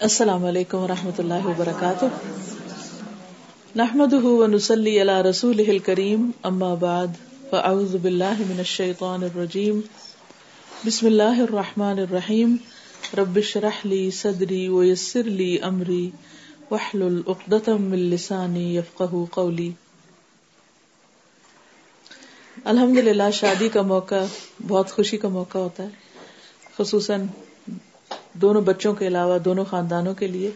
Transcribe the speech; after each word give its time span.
السلام 0.00 0.44
علیکم 0.44 0.78
و 0.78 0.88
رحمۃ 0.88 1.18
اللہ 1.18 1.46
وبرکاتہ۔ 1.46 2.04
نحمد 3.76 4.12
ونسلی 4.12 5.02
علی 5.02 5.22
رسول 5.30 5.78
کریم 5.78 6.30
اما 6.42 6.74
بعد، 6.74 7.06
فاعوذ 7.50 7.96
باللہ 7.96 8.38
من 8.38 8.58
الشیطان 8.58 9.22
الرجیم۔ 9.22 9.80
بسم 10.84 11.06
اللہ 11.06 11.40
الرحمن 11.40 11.98
الرحیم۔ 11.98 12.56
رب 13.16 13.40
شرح 13.40 13.80
لی 13.84 14.10
صدری 14.10 14.68
ویسر 14.68 15.22
لی 15.22 15.60
امری۔ 15.60 16.10
وحلل 16.70 17.20
اقدتم 17.26 17.82
من 17.82 17.98
لسانی 17.98 18.76
یفقہ 18.76 19.24
قولی۔ 19.30 19.70
الحمد 22.64 22.98
للہ 22.98 23.30
شادی 23.32 23.68
کا 23.68 23.82
موقع، 23.82 24.24
بہت 24.68 24.90
خوشی 24.90 25.16
کا 25.16 25.28
موقع 25.28 25.58
ہوتا 25.58 25.82
ہے، 25.82 25.88
خصوصاً 26.78 27.26
دونوں 28.40 28.62
بچوں 28.62 28.94
کے 28.94 29.06
علاوہ 29.06 29.38
دونوں 29.38 29.64
خاندانوں 29.64 30.14
کے 30.14 30.26
لیے 30.26 30.50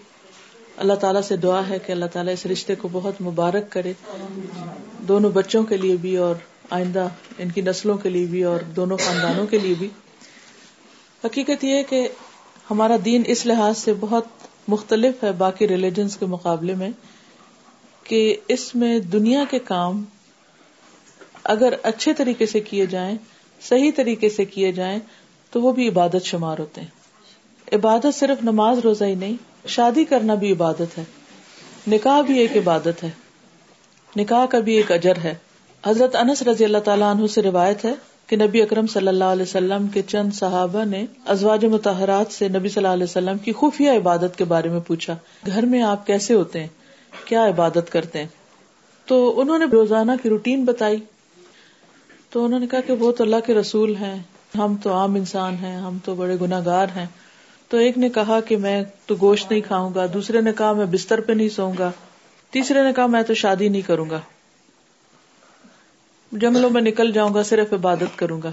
اللہ 0.76 0.94
تعالیٰ 0.94 1.22
سے 1.22 1.36
دعا 1.36 1.68
ہے 1.68 1.78
کہ 1.78 1.92
اللہ 1.92 2.04
تعالیٰ 2.12 2.32
اس 2.32 2.46
رشتے 2.46 2.74
کو 2.74 2.88
بہت 2.92 3.22
مبارک 3.22 3.70
کرے، 3.72 3.92
دونوں 4.98 5.30
بچوں 5.30 5.62
کے 5.62 5.76
لیے 5.76 5.96
بھی 5.96 6.16
اور 6.16 6.34
آئندہ 6.70 7.08
ان 7.38 7.50
کی 7.50 7.60
نسلوں 7.60 7.98
کے 7.98 8.08
لیے 8.10 8.26
بھی 8.26 8.44
اور 8.44 8.60
دونوں 8.60 8.96
خاندانوں 8.96 9.46
کے 9.46 9.58
لیے 9.58 9.74
بھی۔ 9.78 9.88
حقیقت 11.24 11.64
یہ 11.64 11.82
کہ 11.88 12.08
ہمارا 12.70 12.96
دین 13.04 13.22
اس 13.26 13.46
لحاظ 13.46 13.78
سے 13.78 13.94
بہت 14.00 14.24
مختلف 14.68 15.24
ہے 15.24 15.32
باقی 15.32 15.68
ریلیجنس 15.68 16.16
کے 16.16 16.26
مقابلے 16.26 16.74
میں 16.74 16.90
کہ 18.04 18.36
اس 18.48 18.74
میں 18.74 18.98
دنیا 18.98 19.44
کے 19.50 19.58
کام 19.58 20.04
اگر 21.44 21.74
اچھے 21.82 22.14
طریقے 22.14 22.46
سے 22.46 22.60
کیے 22.60 22.86
جائیں، 22.86 23.16
صحیح 23.60 23.90
طریقے 23.96 24.28
سے 24.28 24.44
کیے 24.44 24.72
جائیں 24.72 24.98
تو 25.50 25.60
وہ 25.60 25.72
بھی 25.72 25.88
عبادت 25.88 26.24
شمار 26.24 26.58
ہوتے 26.58 26.80
ہیں۔ 26.80 26.99
عبادت 27.72 28.06
صرف 28.14 28.44
نماز 28.44 28.78
روزہ 28.78 29.04
ہی 29.04 29.14
نہیں، 29.14 29.34
شادی 29.66 30.04
کرنا 30.04 30.34
بھی 30.34 30.52
عبادت 30.52 30.98
ہے، 30.98 31.04
نکاح 31.88 32.20
بھی 32.20 32.38
ایک 32.38 32.56
عبادت 32.56 33.04
ہے۔ 33.04 33.10
نکاح 34.16 34.46
کا 34.46 34.58
بھی 34.58 34.74
ایک 34.74 34.92
اجر 34.92 35.16
ہے۔ 35.16 35.34
حضرت 35.86 36.16
انس 36.16 36.42
رضی 36.42 36.64
اللہ 36.64 36.78
تعالیٰ 36.78 37.14
عنہ 37.14 37.26
سے 37.26 37.42
روایت 37.42 37.84
ہے 37.84 37.94
کہ 38.26 38.36
نبی 38.36 38.62
اکرم 38.62 38.86
صلی 38.86 39.08
اللہ 39.08 39.24
علیہ 39.24 39.42
وسلم 39.42 39.88
کے 39.88 40.02
چند 40.02 40.32
صحابہ 40.32 40.84
نے 40.84 41.06
ازواج 41.26 41.64
متحرات 41.64 42.32
سے 42.32 42.48
نبی 42.48 42.68
صلی 42.68 42.84
اللہ 42.84 42.88
علیہ 42.88 43.04
وسلم 43.04 43.38
کی 43.38 43.52
خفیہ 43.52 43.90
عبادت 43.90 44.38
کے 44.38 44.44
بارے 44.44 44.68
میں 44.68 44.80
پوچھا، 44.80 45.16
گھر 45.46 45.62
میں 45.62 45.82
آپ 45.82 46.06
کیسے 46.06 46.34
ہوتے 46.34 46.60
ہیں؟ 46.60 46.68
کیا 47.24 47.48
عبادت 47.48 47.90
کرتے 47.90 48.18
ہیں؟ 48.18 48.26
تو 49.06 49.40
انہوں 49.40 49.58
نے 49.58 49.64
روزانہ 49.72 50.12
کی 50.22 50.28
روٹین 50.28 50.64
بتائی۔ 50.64 50.96
تو 52.30 52.44
انہوں 52.44 52.60
نے 52.60 52.66
کہا 52.66 52.80
کہ 52.80 52.92
وہ 52.92 53.12
تو 53.12 53.24
اللہ 53.24 53.36
کے 53.46 53.54
رسول 53.54 53.96
ہیں، 53.96 54.22
ہم 54.58 54.76
تو 54.82 54.92
عام 54.92 55.14
انسان 55.14 55.54
ہیں، 55.62 55.76
ہم 55.76 55.98
تو 56.04 56.14
بڑے 56.14 56.36
گناگار 56.40 56.86
ہیں۔ 56.96 57.06
تو 57.70 57.76
ایک 57.76 57.98
نے 57.98 58.08
کہا 58.08 58.40
کہ 58.40 58.56
میں 58.56 58.84
تو 59.06 59.14
گوشت 59.20 59.50
نہیں 59.50 59.60
کھاؤں 59.60 59.94
گا، 59.94 60.06
دوسرے 60.14 60.40
نے 60.40 60.52
کہا 60.52 60.72
میں 60.72 60.86
بستر 60.86 61.20
پہ 61.20 61.32
نہیں 61.32 61.48
سوؤں 61.48 61.74
گا، 61.78 61.90
تیسرے 62.50 62.82
نے 62.82 62.92
کہا 62.92 63.06
میں 63.06 63.22
تو 63.22 63.34
شادی 63.34 63.68
نہیں 63.68 63.82
کروں 63.82 64.10
گا۔ 64.10 64.20
جنگلوں 66.32 66.70
میں 66.70 66.82
نکل 66.82 67.12
جاؤں 67.12 67.34
گا، 67.34 67.42
صرف 67.42 67.72
عبادت 67.72 68.18
کروں 68.18 68.42
گا۔ 68.42 68.50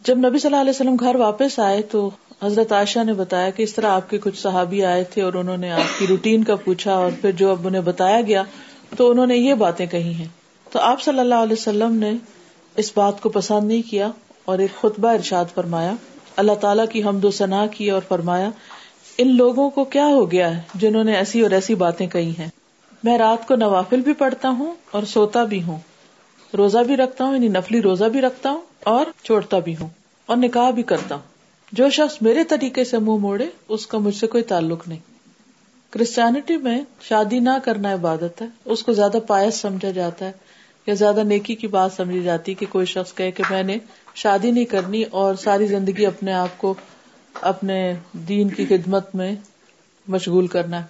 جب 0.00 0.18
نبی 0.18 0.38
صلی 0.38 0.48
اللہ 0.48 0.60
علیہ 0.60 0.70
وسلم 0.70 0.96
گھر 1.00 1.14
واپس 1.14 1.58
آئے 1.58 1.82
تو 1.82 2.10
حضرت 2.42 2.72
عائشہ 2.72 3.04
نے 3.04 3.12
بتایا 3.12 3.50
کہ 3.50 3.62
اس 3.62 3.74
طرح 3.74 3.86
آپ 3.86 4.10
کے 4.10 4.18
کچھ 4.18 4.38
صحابی 4.38 4.84
آئے 4.84 5.04
تھے 5.04 5.22
اور 5.22 5.32
انہوں 5.32 5.56
نے 5.56 5.70
آپ 5.70 5.98
کی 5.98 6.06
روٹین 6.06 6.44
کا 6.44 6.56
پوچھا 6.56 6.92
اور 6.92 7.10
پھر 7.20 7.32
جو 7.32 7.50
اب 7.50 7.66
انہیں 7.66 7.82
بتایا 7.82 8.20
گیا 8.20 8.42
تو 8.96 9.10
انہوں 9.10 9.26
نے 9.26 9.36
یہ 9.36 9.54
باتیں 9.54 9.86
کہی 9.86 10.12
ہیں۔ 10.12 10.26
تو 10.72 10.78
آپ 10.78 11.02
صلی 11.02 11.18
اللہ 11.18 11.34
علیہ 11.34 11.52
وسلم 11.52 11.92
نے 11.92 12.12
اس 12.76 12.92
بات 12.96 13.20
کو 13.20 13.28
پسند 13.28 13.64
نہیں 13.64 13.82
کیا 13.90 14.10
اور 14.44 14.58
ایک 14.58 14.80
خطبہ 14.80 15.08
ارشاد 15.08 15.44
فرمایا۔ 15.54 15.94
اللہ 16.38 16.52
تعالیٰ 16.52 16.84
کی 16.90 17.02
حمد 17.02 17.24
و 17.24 17.30
ثنا 17.30 17.66
کی 17.66 17.90
اور 17.90 18.02
فرمایا، 18.08 18.50
ان 19.18 19.36
لوگوں 19.36 19.70
کو 19.70 19.84
کیا 19.84 20.06
ہو 20.06 20.30
گیا 20.30 20.56
ہے 20.56 20.62
جنہوں 20.74 21.04
نے 21.04 21.14
ایسی 21.14 21.40
اور 21.40 21.50
ایسی 21.50 21.74
باتیں 21.74 22.06
کہی 22.06 22.32
ہیں؟ 22.38 22.48
میں 23.04 23.18
رات 23.18 23.48
کو 23.48 23.56
نوافل 23.56 24.00
بھی 24.00 24.12
پڑھتا 24.12 24.48
ہوں 24.48 24.74
اور 24.90 25.02
سوتا 25.02 25.44
بھی 25.44 25.62
ہوں۔ 25.62 25.78
روزہ 26.56 26.78
بھی 26.78 26.96
رکھتا 26.96 27.24
ہوں 27.24 27.34
یعنی 27.34 27.48
نفلی 27.48 27.82
روزہ 27.82 28.04
بھی 28.04 28.20
رکھتا 28.20 28.50
ہوں 28.50 28.60
اور 28.84 29.06
چھوڑتا 29.24 29.58
بھی 29.58 29.74
ہوں 29.80 29.88
اور 30.26 30.36
نکاح 30.36 30.70
بھی 30.70 30.82
کرتا 30.82 31.14
ہوں۔ 31.14 31.22
جو 31.72 31.90
شخص 31.90 32.22
میرے 32.22 32.44
طریقے 32.44 32.84
سے 32.84 32.98
منہ 32.98 33.16
موڑے، 33.16 33.46
اس 33.68 33.86
کا 33.86 33.98
مجھ 33.98 34.16
سے 34.16 34.26
کوئی 34.26 34.42
تعلق 34.42 34.88
نہیں۔ 34.88 34.98
کرسچینٹی 35.90 36.56
میں 36.56 36.80
شادی 37.00 37.38
نہ 37.38 37.50
کرنا 37.64 37.94
عبادت 37.94 38.42
ہے، 38.42 38.46
اس 38.64 38.82
کو 38.82 38.92
زیادہ 38.92 39.16
پایس 39.26 39.54
سمجھا 39.54 39.90
جاتا 39.90 40.24
ہے۔ 40.26 40.32
یا 40.88 40.94
زیادہ 40.94 41.22
نیکی 41.22 41.54
کی 41.54 41.66
بات 41.66 41.92
سمجھی 41.92 42.22
جاتی 42.22 42.54
کہ 42.54 42.66
کوئی 42.70 42.86
شخص 42.86 43.14
کہے 43.14 43.30
کہ 43.30 43.42
میں 43.50 43.62
نے 43.62 43.76
شادی 44.14 44.50
نہیں 44.50 44.64
کرنی 44.64 45.02
اور 45.02 45.34
ساری 45.34 45.66
زندگی 45.66 46.06
اپنے 46.06 46.32
آپ 46.32 46.48
کو 46.56 46.74
اپنے 47.40 47.94
دین 48.12 48.48
کی 48.48 48.66
خدمت 48.66 49.14
میں 49.14 49.34
مشغول 50.08 50.46
کرنا 50.46 50.80
ہے۔ 50.80 50.86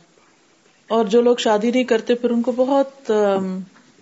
اور 0.88 1.04
جو 1.04 1.22
لوگ 1.22 1.36
شادی 1.36 1.70
نہیں 1.70 1.84
کرتے، 1.84 2.14
پھر 2.14 2.30
ان 2.30 2.42
کو 2.42 2.52
بہت 2.52 3.12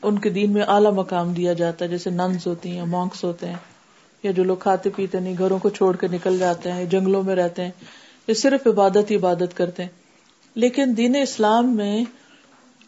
ان 0.03 0.19
کے 0.19 0.31
دین 0.31 0.53
میں 0.53 0.63
اعلیٰ 0.63 0.93
مقام 0.93 1.33
دیا 1.33 1.53
جاتا 1.53 1.85
ہے، 1.85 1.91
جیسے 1.91 2.11
ننس 2.11 2.47
ہوتی 2.47 2.71
ہیں، 2.71 2.85
مونکس 2.85 3.25
ہوتے 3.25 3.47
ہیں، 3.47 3.57
یا 4.23 4.31
جو 4.31 4.45
لوگ 4.45 4.57
کھاتے 4.57 4.91
پیتے 4.97 5.21
نہیں، 5.21 5.35
گھروں 5.39 5.59
کو 5.59 5.69
چھوڑ 5.69 5.97
کے 5.97 6.09
نکل 6.09 6.39
جاتے 6.39 6.73
ہیں، 6.73 6.85
جنگلوں 6.85 7.23
میں 7.23 7.35
رہتے 7.35 7.65
ہیں، 7.65 7.71
یہ 8.29 8.35
صرف 8.35 8.67
عبادت 8.67 9.11
ہی 9.11 9.17
عبادت 9.17 9.57
کرتے 9.57 9.83
ہیں۔ 9.83 9.91
لیکن 10.55 10.95
دین 10.97 11.17
اسلام 11.17 11.77
میں 11.77 12.05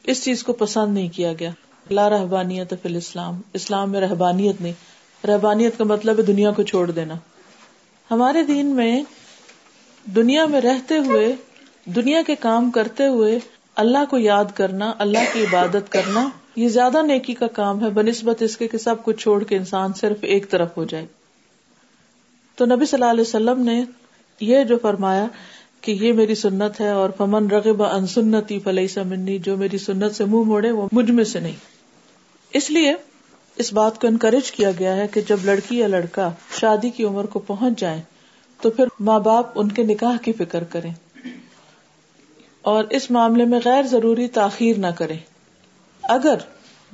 اس 0.04 0.24
چیز 0.24 0.42
کو 0.42 0.52
پسند 0.52 0.94
نہیں 0.94 1.08
کیا 1.08 1.32
گیا۔ 1.32 1.50
لا 1.90 2.10
رحبانیت 2.10 2.74
فی 2.82 2.88
الاسلام، 2.88 3.40
اسلام 3.54 3.90
میں 3.90 4.00
رحبانیت 4.00 4.60
نہیں۔ 4.60 4.72
رحبانیت 5.26 5.78
کا 5.78 5.84
مطلب 5.84 6.18
ہے 6.18 6.22
دنیا 6.22 6.50
کو 6.50 6.62
چھوڑ 6.62 6.90
دینا۔ 6.90 7.14
ہمارے 8.10 8.42
دین 8.42 8.66
میں 8.66 9.02
دنیا 10.16 10.46
میں 10.46 10.60
رہتے 10.60 10.98
ہوئے، 10.98 11.34
دنیا 11.84 12.22
کے 12.26 12.34
کام 12.34 12.70
کرتے 12.70 13.06
ہوئے 13.06 13.38
اللہ 13.76 13.98
کو 14.10 14.18
یاد 14.18 14.44
کرنا، 14.54 14.92
اللہ 14.98 15.18
کی 15.32 15.42
عبادت 15.42 15.92
کرنا، 15.92 16.28
یہ 16.56 16.68
زیادہ 16.68 17.02
نیکی 17.02 17.34
کا 17.34 17.46
کام 17.46 17.84
ہے، 17.84 17.90
بنسبت 17.90 18.42
اس 18.42 18.56
کے 18.56 18.68
کہ 18.68 18.78
سب 18.78 18.94
کچھ 19.04 19.16
چھوڑ 19.16 19.44
کے 19.44 19.56
انسان 19.56 19.92
صرف 19.92 20.16
ایک 20.20 20.50
طرف 20.50 20.68
ہو 20.76 20.84
جائے۔ 20.84 21.06
تو 22.54 22.64
نبی 22.64 22.86
صلی 22.86 23.02
اللہ 23.02 23.10
علیہ 23.10 23.20
وسلم 23.20 23.62
نے 23.62 23.84
یہ 24.40 24.64
جو 24.64 24.78
فرمایا 24.82 25.26
کہ 25.80 25.92
یہ 25.92 26.12
میری 26.12 26.34
سنت 26.34 26.80
ہے 26.80 26.90
اور 26.90 27.10
فمن 27.16 27.50
رغب 27.50 27.82
ان 27.82 28.06
سنتی 28.06 28.58
فلئی 28.58 28.88
سمنی 28.88 29.38
جو 29.38 29.56
میری 29.56 29.78
سنت 29.78 30.14
سے 30.14 30.24
منہ 30.24 30.44
موڑے، 30.44 30.70
وہ 30.70 30.88
مجھ 30.92 31.10
میں 31.10 31.24
سے 31.24 31.40
نہیں۔ 31.40 31.77
اس 32.52 32.70
لیے 32.70 32.94
اس 33.56 33.72
بات 33.72 34.00
کو 34.00 34.06
انکریج 34.06 34.50
کیا 34.50 34.70
گیا 34.78 34.96
ہے 34.96 35.08
کہ 35.08 35.20
جب 35.20 35.36
لڑکی 35.44 35.78
یا 35.78 35.86
لڑکا 35.86 36.30
شادی 36.60 36.90
کی 36.90 37.04
عمر 37.04 37.26
کو 37.26 37.38
پہنچ 37.38 37.80
جائے 37.80 38.02
تو 38.60 38.70
پھر 38.70 38.84
ماں 39.00 39.20
باپ 39.20 39.46
ان 39.54 39.72
کے 39.72 39.82
نکاح 39.82 40.16
کی 40.16 40.32
فکر 40.32 40.64
کریں 40.64 40.92
اور 42.62 42.84
اس 42.90 43.10
معاملے 43.10 43.44
میں 43.44 43.60
غیر 43.64 43.82
ضروری 43.82 44.28
تاخیر 44.28 44.78
نہ 44.78 44.86
کرے 44.86 45.16
اگر 46.02 46.36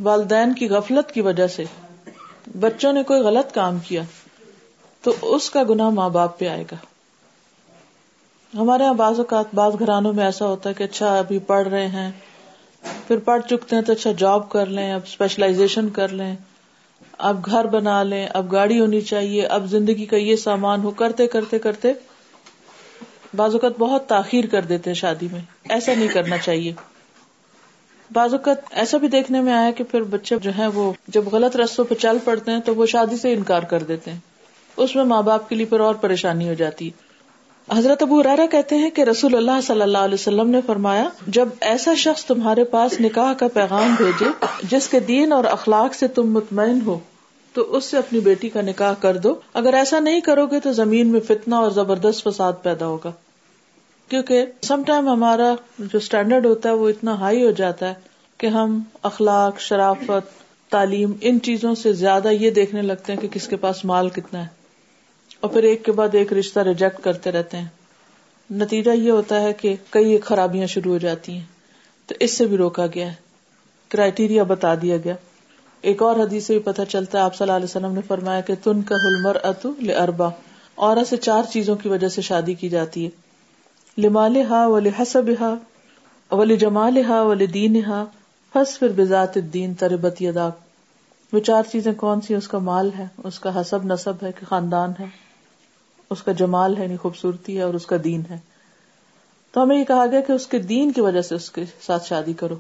والدین 0.03 0.55
کی 0.55 0.69
غفلت 0.69 1.13
کی 1.13 1.21
وجہ 1.21 1.47
سے 1.47 1.65
بچوں 2.61 2.93
نے 2.93 3.03
کوئی 3.03 3.21
غلط 3.21 3.55
کام 3.55 3.79
کیا 3.79 4.03
تو 5.03 5.13
اس 5.23 5.51
کا 5.51 5.63
گناہ 5.69 5.91
ماں 5.91 6.11
باپ 6.11 6.39
پہ 6.39 6.49
آئے 6.49 6.65
گا۔ 6.73 6.77
ہمارے 8.59 8.83
یہاں 8.83 8.95
بعض 8.95 9.19
اوقات 9.19 9.55
بعض 9.55 9.73
گھرانوں 9.79 10.13
میں 10.13 10.25
ایسا 10.25 10.47
ہوتا 10.47 10.69
ہے 10.69 10.75
کہ 10.75 10.85
اچھا 10.85 11.19
ابھی 11.19 11.39
پڑھ 11.39 11.69
رہے 11.69 11.87
ہیں۔ 11.87 12.11
پھر 13.09 13.19
پڑھ 13.19 13.43
چکتے 13.43 13.77
ہیں 13.77 13.83
تو 13.83 13.93
اچھا 13.93 14.13
جاب 14.13 14.49
کر 14.51 14.67
لیں، 14.67 14.93
اب 14.93 15.01
اسپیشلائزیشن 15.07 15.89
کر 15.89 16.09
لیں، 16.09 16.37
اب 17.19 17.47
گھر 17.47 17.65
بنا 17.65 18.03
لیں، 18.03 18.27
اب 18.35 18.53
گاڑی 18.53 18.81
ہونی 18.81 19.01
چاہیے، 19.01 19.47
اب 19.47 19.67
زندگی 19.67 20.07
کا 20.07 20.17
یہ 20.17 20.37
سامان 20.37 20.83
ہو، 20.85 20.91
کرتے 20.91 21.27
کرتے 21.27 21.59
کرتے 21.59 21.93
بعض 23.37 23.55
اوقات 23.55 23.73
بہت 23.79 24.09
تاخیر 24.09 24.47
کر 24.47 24.63
دیتے 24.63 24.91
ہیں 24.91 24.95
شادی 24.95 25.29
میں، 25.33 25.41
ایسا 25.69 25.93
نہیں 25.95 26.09
کرنا 26.09 26.39
چاہیے۔ 26.39 26.73
بعض 28.13 28.35
اوقات 28.35 28.57
ایسا 28.71 28.99
بھی 28.99 29.09
دیکھنے 29.09 29.41
میں 29.41 29.53
آیا 29.53 29.71
کہ 29.71 29.85
پھر 29.85 30.03
بچے 30.03 30.37
جو 30.43 30.51
ہیں 30.59 30.69
وہ 30.75 30.93
جب 31.09 31.25
غلط 31.33 31.57
رستوں 31.57 31.85
پہ 31.85 31.95
چل 31.95 32.17
پڑتے 32.25 32.51
ہیں 32.51 32.61
تو 32.61 32.75
وہ 32.75 32.87
شادی 32.87 33.17
سے 33.17 33.33
انکار 33.33 33.63
کر 33.63 33.83
دیتے 33.83 34.11
ہیں۔ 34.11 34.19
اس 34.77 34.97
میں 34.97 35.05
ماں 35.05 35.23
باپ 35.23 35.49
کے 35.49 35.57
لیے 35.57 35.67
پھر 35.67 35.81
اور 35.81 35.95
پریشانی 35.95 36.49
ہو 36.49 36.55
جاتی 36.55 36.87
ہے۔ 36.87 37.14
حضرت 37.73 38.03
ابو 38.03 38.23
ریرا 38.23 38.47
کہتے 38.51 38.77
ہیں 38.77 38.91
کہ 38.91 39.03
رسول 39.03 39.35
اللہ 39.35 39.61
صلی 39.67 39.83
اللہ 39.83 39.99
علیہ 39.99 40.15
وسلم 40.15 40.51
نے 40.51 40.61
فرمایا، 40.67 41.09
جب 41.27 41.49
ایسا 41.61 41.95
شخص 41.95 42.25
تمہارے 42.25 42.65
پاس 42.65 43.01
نکاح 43.01 43.33
کا 43.33 43.49
پیغام 43.49 43.95
بھیجے، 43.97 44.45
جس 44.71 44.89
کے 44.89 45.01
دین 45.01 45.33
اور 45.33 45.45
اخلاق 45.45 45.95
سے 45.95 46.09
تم 46.09 46.33
مطمئن 46.33 46.79
ہو، 46.87 46.99
تو 47.53 47.77
اس 47.77 47.85
سے 47.85 47.97
اپنی 47.97 48.21
بیٹی 48.21 48.49
کا 48.49 48.61
نکاح 48.61 48.95
کر 49.01 49.17
دو۔ 49.17 49.35
اگر 49.55 49.75
ایسا 49.75 50.01
نہیں 50.01 50.21
کرو 50.21 50.47
گے 50.47 50.61
تو 50.61 50.73
زمین 50.73 51.09
میں 51.09 51.21
فتنا 51.21 51.57
اور 51.57 51.71
زبردست 51.71 52.25
فساد 52.25 52.53
پیدا 52.63 52.87
ہوگا۔ 52.87 53.13
کیونکہ 54.09 54.47
سم 54.63 54.83
ٹائم 54.87 55.09
ہمارا 55.09 55.55
جو 55.79 55.99
اسٹینڈرڈ 55.99 56.47
ہوتا 56.47 56.69
ہے، 56.69 56.75
وہ 56.75 56.89
اتنا 56.89 57.21
ہائی 57.21 57.45
ہو 57.45 57.51
جاتا 57.51 57.89
ہے 57.89 57.95
کہ 58.39 58.47
ہم 58.47 58.81
اخلاق، 59.03 59.61
شرافت، 59.61 60.45
تعلیم، 60.71 61.13
ان 61.21 61.41
چیزوں 61.41 61.75
سے 61.75 61.93
زیادہ 61.93 62.29
یہ 62.29 62.51
دیکھنے 62.51 62.83
لگتے 62.83 63.13
ہیں 63.13 63.21
کہ 63.21 63.29
کس 63.29 63.49
کے 63.49 63.57
پاس 63.57 63.85
مال 63.85 64.09
کتنا 64.09 64.43
ہے۔ 64.43 64.64
اور 65.45 65.53
پھر 65.53 65.63
ایک 65.63 65.85
کے 65.85 65.93
بعد 65.93 66.09
ایک 66.13 66.33
رشتہ 66.33 66.61
ریجیکٹ 66.61 67.05
کرتے 67.05 67.33
رہتے 67.33 67.57
ہیں۔ 67.57 67.69
نتیجہ 68.51 68.91
یہ 68.91 69.11
ہوتا 69.11 69.41
ہے 69.41 69.53
کہ 69.53 69.77
کئی 69.91 70.19
خرابیاں 70.19 70.67
شروع 70.67 70.93
ہو 70.93 70.99
جاتی 70.99 71.33
ہیں۔ 71.33 71.45
تو 72.07 72.15
اس 72.21 72.37
سے 72.37 72.47
بھی 72.47 72.57
روکا 72.57 72.87
گیا 72.87 73.07
ہے۔ 73.07 73.15
کرائٹیریا 73.89 74.43
بتا 74.43 74.75
دیا 74.83 74.97
گیا۔ 74.97 75.15
ایک 75.81 76.03
اور 76.03 76.17
حدیث 76.17 76.47
سے 76.47 76.53
بھی 76.53 76.61
پتہ 76.61 76.83
چلتا 76.89 77.19
ہے، 77.19 77.23
آپ 77.23 77.35
صلی 77.35 77.45
اللہ 77.45 77.57
علیہ 77.57 77.65
وسلم 77.65 77.93
نے 77.93 78.01
فرمایا 78.07 78.41
کہ 78.41 78.55
تن 78.63 78.83
کا 78.83 78.95
ہلمر 78.95 79.37
اتو 79.43 79.73
اربا 79.99 80.29
عورت 80.77 81.09
سے 81.09 81.17
چار 81.17 81.43
چیزوں 81.53 81.77
کی 81.77 81.89
وجہ 81.89 82.09
سے 82.09 82.23
شادی 82.23 82.55
کی 82.55 82.69
جاتی 82.69 83.07
ہے۔ 83.07 83.11
لمال 83.99 84.37
ہا 84.51 84.67
ولی 84.67 84.91
حسب 85.01 85.31
ہا 85.41 85.55
ولی 86.35 86.57
جمال 86.57 87.05
ہا 87.09 87.23
ولی 87.23 87.47
دین 87.47 87.85
ہا 87.85 88.05
فس 88.55 88.79
پھر 88.79 88.89
بذات 88.89 89.35
دین 89.35 89.75
تربت 89.75 90.23
وہ 91.33 91.39
چار 91.39 91.63
چیزیں 91.73 91.93
کون 91.93 92.21
سی؟ 92.21 92.35
اس 92.35 92.49
کا 92.49 92.59
مال 92.59 92.91
ہے، 92.99 93.07
اس 93.25 93.41
کا 93.41 93.61
حسب 93.61 93.85
نصب 93.85 94.13
ہے 94.23 94.33
کہ 94.33 94.47
خاندان 94.47 94.93
ہے۔ 95.01 95.24
اس 96.15 96.23
کا 96.23 96.33
جمال 96.33 96.77
ہے 96.77 96.83
یعنی 96.83 96.97
خوبصورتی 96.97 97.57
ہے 97.57 97.63
اور 97.63 97.75
اس 97.75 97.87
کا 97.87 97.97
دین 98.05 98.23
ہے۔ 98.31 98.39
تو 99.53 99.63
ہمیں 99.63 99.79
یہ 99.79 99.85
کہا 99.85 100.07
گیا 100.07 100.21
کہ 100.21 100.33
اس 100.33 100.47
کے 100.47 100.59
دین 100.59 100.93
کی 100.93 101.01
وجہ 101.01 101.21
سے 101.21 101.35
اس 101.35 101.51
کے 101.51 101.65
ساتھ 101.87 102.07
شادی 102.07 102.33
کرو۔ 102.33 102.57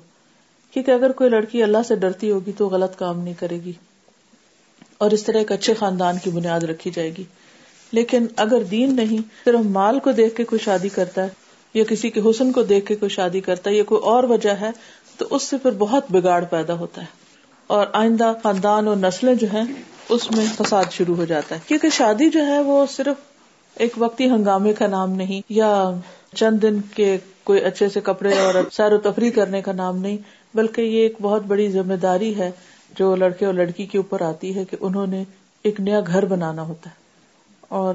کیونکہ 0.70 0.90
اگر 0.90 1.12
کوئی 1.12 1.30
لڑکی 1.30 1.62
اللہ 1.62 1.78
سے 1.88 1.96
ڈرتی 1.96 2.30
ہوگی 2.30 2.52
تو 2.56 2.68
غلط 2.68 2.98
کام 2.98 3.20
نہیں 3.20 3.34
کرے 3.38 3.56
گی۔ 3.56 3.72
اور 4.98 5.10
اس 5.10 5.22
طرح 5.22 5.38
ایک 5.38 5.52
اچھے 5.52 5.74
خاندان 5.74 6.18
کی 6.18 6.30
بنیاد 6.30 6.60
رکھی 6.60 6.90
جائے 6.90 7.10
گی۔ 7.18 7.24
لیکن 7.92 8.26
اگر 8.36 8.62
دین 8.62 8.96
نہیں 8.96 9.18
صرف 9.44 9.60
مال 9.64 9.98
کو 9.98 10.12
دیکھ 10.12 10.36
کے 10.36 10.44
کوئی 10.44 10.58
شادی 10.64 10.88
کرتا 10.88 11.22
ہے، 11.22 11.28
یا 11.74 11.84
کسی 11.84 12.10
کے 12.10 12.20
حسن 12.20 12.52
کو 12.52 12.62
دیکھ 12.62 12.86
کے 12.86 12.96
کوئی 12.96 13.08
شادی 13.08 13.40
کرتا 13.40 13.70
ہے، 13.70 13.74
یا 13.74 13.84
کوئی 13.84 14.02
اور 14.02 14.24
وجہ 14.24 14.50
ہے، 14.50 14.70
تو 15.16 15.26
اس 15.30 15.42
سے 15.42 15.56
پھر 15.58 15.70
بہت 15.70 16.04
بگاڑ 16.10 16.44
پیدا 16.44 16.74
ہوتا 16.74 17.00
ہے۔ 17.00 17.06
اور 17.66 17.86
آئندہ 17.92 18.32
خاندان 18.42 18.88
اور 18.88 18.96
نسلیں 18.96 19.34
جو 19.34 19.46
ہیں، 19.52 19.64
اس 20.08 20.30
میں 20.30 20.46
فساد 20.58 20.84
شروع 20.90 21.16
ہو 21.16 21.24
جاتا 21.24 21.54
ہے۔ 21.54 21.60
کیونکہ 21.66 21.88
شادی 21.88 22.30
جو 22.30 22.46
ہے، 22.46 22.60
وہ 22.60 22.86
صرف 22.86 23.33
ایک 23.76 23.92
وقتی 23.96 24.30
ہنگامے 24.30 24.72
کا 24.72 24.86
نام 24.86 25.12
نہیں، 25.12 25.42
یا 25.48 25.90
چند 26.34 26.62
دن 26.62 26.80
کے 26.94 27.18
کوئی 27.44 27.64
اچھے 27.64 27.88
سے 27.88 28.00
کپڑے 28.00 28.38
اور 28.38 28.54
سیر 28.72 28.92
و 28.92 28.98
تفریح 28.98 29.30
کرنے 29.30 29.62
کا 29.62 29.72
نام 29.72 29.98
نہیں، 29.98 30.16
بلکہ 30.54 30.80
یہ 30.82 31.00
ایک 31.00 31.16
بہت 31.22 31.42
بڑی 31.42 31.68
ذمہ 31.68 31.94
داری 31.94 32.38
ہے 32.38 32.50
جو 32.98 33.16
لڑکے 33.16 33.46
اور 33.46 33.54
لڑکی 33.54 33.86
کے 33.86 33.98
اوپر 33.98 34.20
آتی 34.20 34.54
ہے 34.54 34.64
کہ 34.64 34.76
انہوں 34.80 35.06
نے 35.06 35.24
ایک 35.62 35.80
نیا 35.80 36.00
گھر 36.06 36.24
بنانا 36.24 36.62
ہوتا 36.62 36.90
ہے۔ 36.90 36.94
اور 37.68 37.94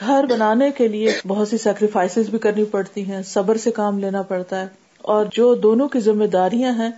گھر 0.00 0.24
بنانے 0.30 0.70
کے 0.70 0.88
لیے 0.88 1.12
بہت 1.26 1.48
سی 1.48 1.58
سیکریفائس 1.58 2.18
بھی 2.30 2.38
کرنی 2.38 2.64
پڑتی 2.64 3.04
ہیں، 3.04 3.22
صبر 3.22 3.56
سے 3.56 3.70
کام 3.70 3.98
لینا 3.98 4.22
پڑتا 4.22 4.60
ہے۔ 4.60 4.66
اور 4.98 5.26
جو 5.32 5.54
دونوں 5.54 5.88
کی 5.88 6.00
ذمہ 6.00 6.24
داریاں 6.24 6.72
ہیں، 6.72 6.90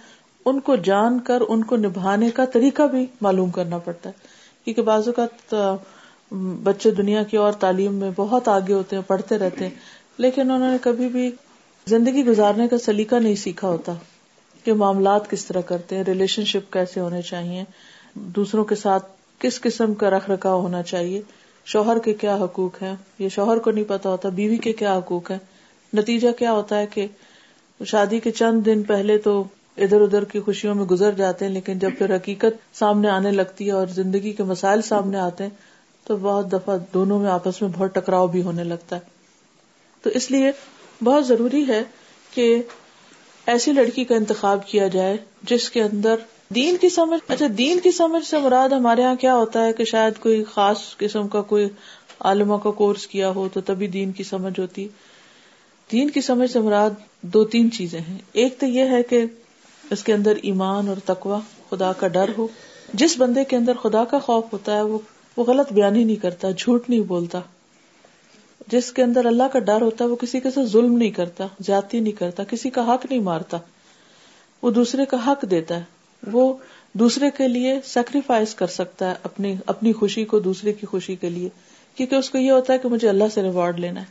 ان 0.44 0.60
کو 0.60 0.76
جان 0.76 1.18
کر، 1.18 1.42
ان 1.48 1.64
کو 1.64 1.76
نبھانے 1.76 2.30
کا 2.30 2.44
طریقہ 2.44 2.82
بھی 2.82 3.06
معلوم 3.20 3.50
کرنا 3.50 3.78
پڑتا 3.78 4.10
ہے۔ 4.10 4.14
کیونکہ 4.64 4.82
بعض 4.82 5.08
اوقات 5.08 5.54
بچے 6.32 6.90
دنیا 6.90 7.23
کی 7.23 7.37
اور 7.37 7.52
تعلیم 7.52 7.94
میں 7.94 8.11
بہت 8.17 8.49
آگے 8.49 8.73
ہوتے 8.73 8.96
ہیں، 8.96 9.02
پڑھتے 9.06 9.38
رہتے 9.38 9.64
ہیں۔ 9.64 9.75
لیکن 10.19 10.50
انہوں 10.50 10.70
نے 10.70 10.76
کبھی 10.81 11.08
بھی 11.08 11.31
زندگی 11.87 12.26
گزارنے 12.26 12.69
کا 12.69 12.78
سلیقہ 12.78 13.17
نہیں 13.17 13.34
سیکھا 13.34 13.69
ہوتا 13.69 13.93
کہ 14.64 14.73
معاملات 14.73 15.31
کس 15.31 15.44
طرح 15.44 15.61
کرتے 15.61 15.96
ہیں، 15.96 16.05
ریلیشن 16.05 16.44
شپ 16.44 16.73
کیسے 16.73 17.00
ہونے 17.00 17.23
چاہیے، 17.23 17.64
دوسروں 18.14 18.64
کے 18.64 18.75
ساتھ 18.75 19.06
کس 19.38 19.61
قسم 19.61 19.94
کا 19.94 20.11
رکھ 20.11 20.31
رکھاؤ 20.31 20.61
ہونا 20.61 20.82
چاہیے، 20.82 21.20
شوہر 21.64 21.99
کے 21.99 22.14
کیا 22.14 22.37
حقوق 22.37 22.82
ہیں؟ 22.82 22.94
یہ 23.19 23.28
شوہر 23.28 23.58
کو 23.58 23.70
نہیں 23.70 23.84
پتا 23.84 24.11
ہوتا، 24.11 24.28
بیوی 24.28 24.56
کے 24.56 24.73
کیا 24.73 24.99
حقوق 24.99 25.31
ہیں؟ 25.31 25.38
نتیجہ 25.94 26.28
کیا 26.38 26.52
ہوتا 26.52 26.78
ہے 26.78 26.87
کہ 26.87 27.06
شادی 27.84 28.20
کے 28.20 28.31
چند 28.31 28.67
دن 28.67 28.82
پہلے 28.82 29.19
تو 29.19 29.44
ادھر 29.76 30.00
ادھر 30.00 30.25
کی 30.25 30.40
خوشیوں 30.40 30.75
میں 30.75 30.84
گزر 30.84 31.12
جاتے 31.12 31.44
ہیں، 31.44 31.52
لیکن 31.52 31.78
جب 31.78 31.90
پھر 31.99 32.17
حقیقت 32.17 32.76
سامنے 32.78 33.08
آنے 33.08 33.31
لگتی 33.31 33.67
ہے 33.67 33.70
اور 33.70 33.87
زندگی 33.87 34.32
کے 34.32 34.43
مسائل 34.43 34.82
سامنے 34.82 35.19
آتے 35.19 35.44
ہیں 35.44 35.50
تو 36.06 36.17
بہت 36.17 36.53
دفعہ 36.53 36.79
دونوں 36.94 37.19
میں 37.19 37.31
آپس 37.31 37.62
میں 37.62 37.70
بہت 37.79 37.94
ٹکراؤ 37.94 38.26
بھی 38.26 38.43
ہونے 38.43 38.64
لگتا 38.64 38.97
ہے۔ 38.97 39.00
تو 40.03 40.11
اس 40.14 40.31
لیے 40.31 40.53
بہت 41.05 41.26
ضروری 41.26 41.69
ہے 41.69 41.82
کہ 42.35 42.62
ایسی 43.47 43.73
لڑکی 43.73 44.05
کا 44.05 44.14
انتخاب 44.14 44.67
کیا 44.67 44.88
جائے 44.88 45.17
جس 45.43 45.70
کے 45.70 45.82
اندر 45.82 46.14
دین 46.55 46.76
کی 46.76 46.88
سمجھ 46.88 47.20
اچھا 47.29 47.47
دین 47.58 47.81
کی 47.81 47.91
سمجھ 47.91 48.26
سے 48.26 48.38
مراد 48.38 48.69
ہمارے 48.69 49.03
یہاں 49.03 49.14
کیا 49.14 49.35
ہوتا 49.35 49.64
ہے 49.64 49.73
کہ 49.73 49.85
شاید 49.85 50.19
کوئی 50.19 50.44
خاص 50.44 50.97
قسم 50.97 51.29
کا 51.29 51.43
کوئی 51.43 51.69
عالمہ 52.20 52.56
کا 52.56 52.70
کورس 52.70 53.06
کیا 53.06 53.31
ہو 53.31 53.49
تو 53.52 53.61
تبھی 53.61 53.87
دین 53.87 54.12
کی 54.12 54.25
سمجھ 54.25 54.61
ہوتی۔ 54.61 54.88
دین 55.93 56.11
کی 56.11 56.20
سمجھ 56.20 56.50
سے 56.50 56.61
مراد 56.61 56.91
دو 57.23 57.44
تین 57.44 57.70
چیزیں 57.70 58.00
ہیں۔ 58.00 58.19
ایک 58.32 58.61
تو 58.61 58.67
یہ 58.67 58.85
ہے 58.85 59.02
کہ 59.02 59.25
اس 59.91 60.05
کے 60.05 60.12
اندر 60.12 60.32
ایمان 60.43 60.88
اور 60.88 60.97
تقوا 61.05 61.41
خدا 61.70 61.93
کا 61.93 62.09
ڈر 62.09 62.31
ہو۔ 62.38 62.47
جس 62.94 63.19
بندے 63.19 63.44
کے 63.44 63.56
اندر 63.56 63.75
خدا 63.75 64.05
کا 64.05 64.19
خوف 64.19 64.44
ہوتا 64.52 64.76
ہے 64.76 64.82
وہ 64.82 64.99
وہ 65.37 65.44
غلط 65.44 65.73
بیان 65.73 65.97
ہی 65.97 66.05
نہیں 66.05 66.17
کرتا، 66.17 66.50
جھوٹ 66.50 66.91
نہیں 66.91 67.00
بولتا۔ 67.00 67.41
جس 68.69 68.93
کے 68.93 69.03
اندر 69.03 69.25
اللہ 69.25 69.43
کا 69.53 69.59
ڈر 69.59 69.81
ہوتا 69.81 70.05
ہے، 70.05 70.09
وہ 70.09 70.17
کسی 70.17 70.41
کے 70.41 70.50
ساتھ 70.50 70.67
ظلم 70.67 70.97
نہیں 70.97 71.11
کرتا، 71.11 71.47
زیادتی 71.61 72.00
نہیں 72.00 72.12
کرتا، 72.12 72.44
کسی 72.44 72.71
کا 72.71 72.94
حق 72.94 73.06
نہیں 73.11 73.21
مارتا۔ 73.21 73.59
وہ 74.62 74.71
دوسرے 74.71 75.05
کا 75.05 75.17
حق 75.27 75.44
دیتا 75.50 75.77
ہے۔ 75.77 75.85
وہ 76.33 76.55
دوسرے 76.93 77.31
کے 77.31 77.49
لیے 77.49 77.81
سیکریفائس 77.85 78.55
کر 78.55 78.67
سکتا 78.67 79.11
ہے 79.11 79.15
اپنی 79.23 79.56
اپنی 79.67 79.93
خوشی 79.93 80.25
کو 80.25 80.38
دوسرے 80.38 80.73
کی 80.73 80.87
خوشی 80.87 81.17
کے 81.17 81.31
لیے۔ 81.31 81.49
کیونکہ 81.94 82.15
اس 82.15 82.31
کو 82.31 82.38
یہ 82.38 82.50
ہوتا 82.50 82.73
ہے 82.73 82.79
کہ 82.79 82.88
مجھے 82.88 83.09
اللہ 83.09 83.25
سے 83.35 83.43
ریوارڈ 83.43 83.81
لینا 83.81 84.00
ہے۔ 84.00 84.06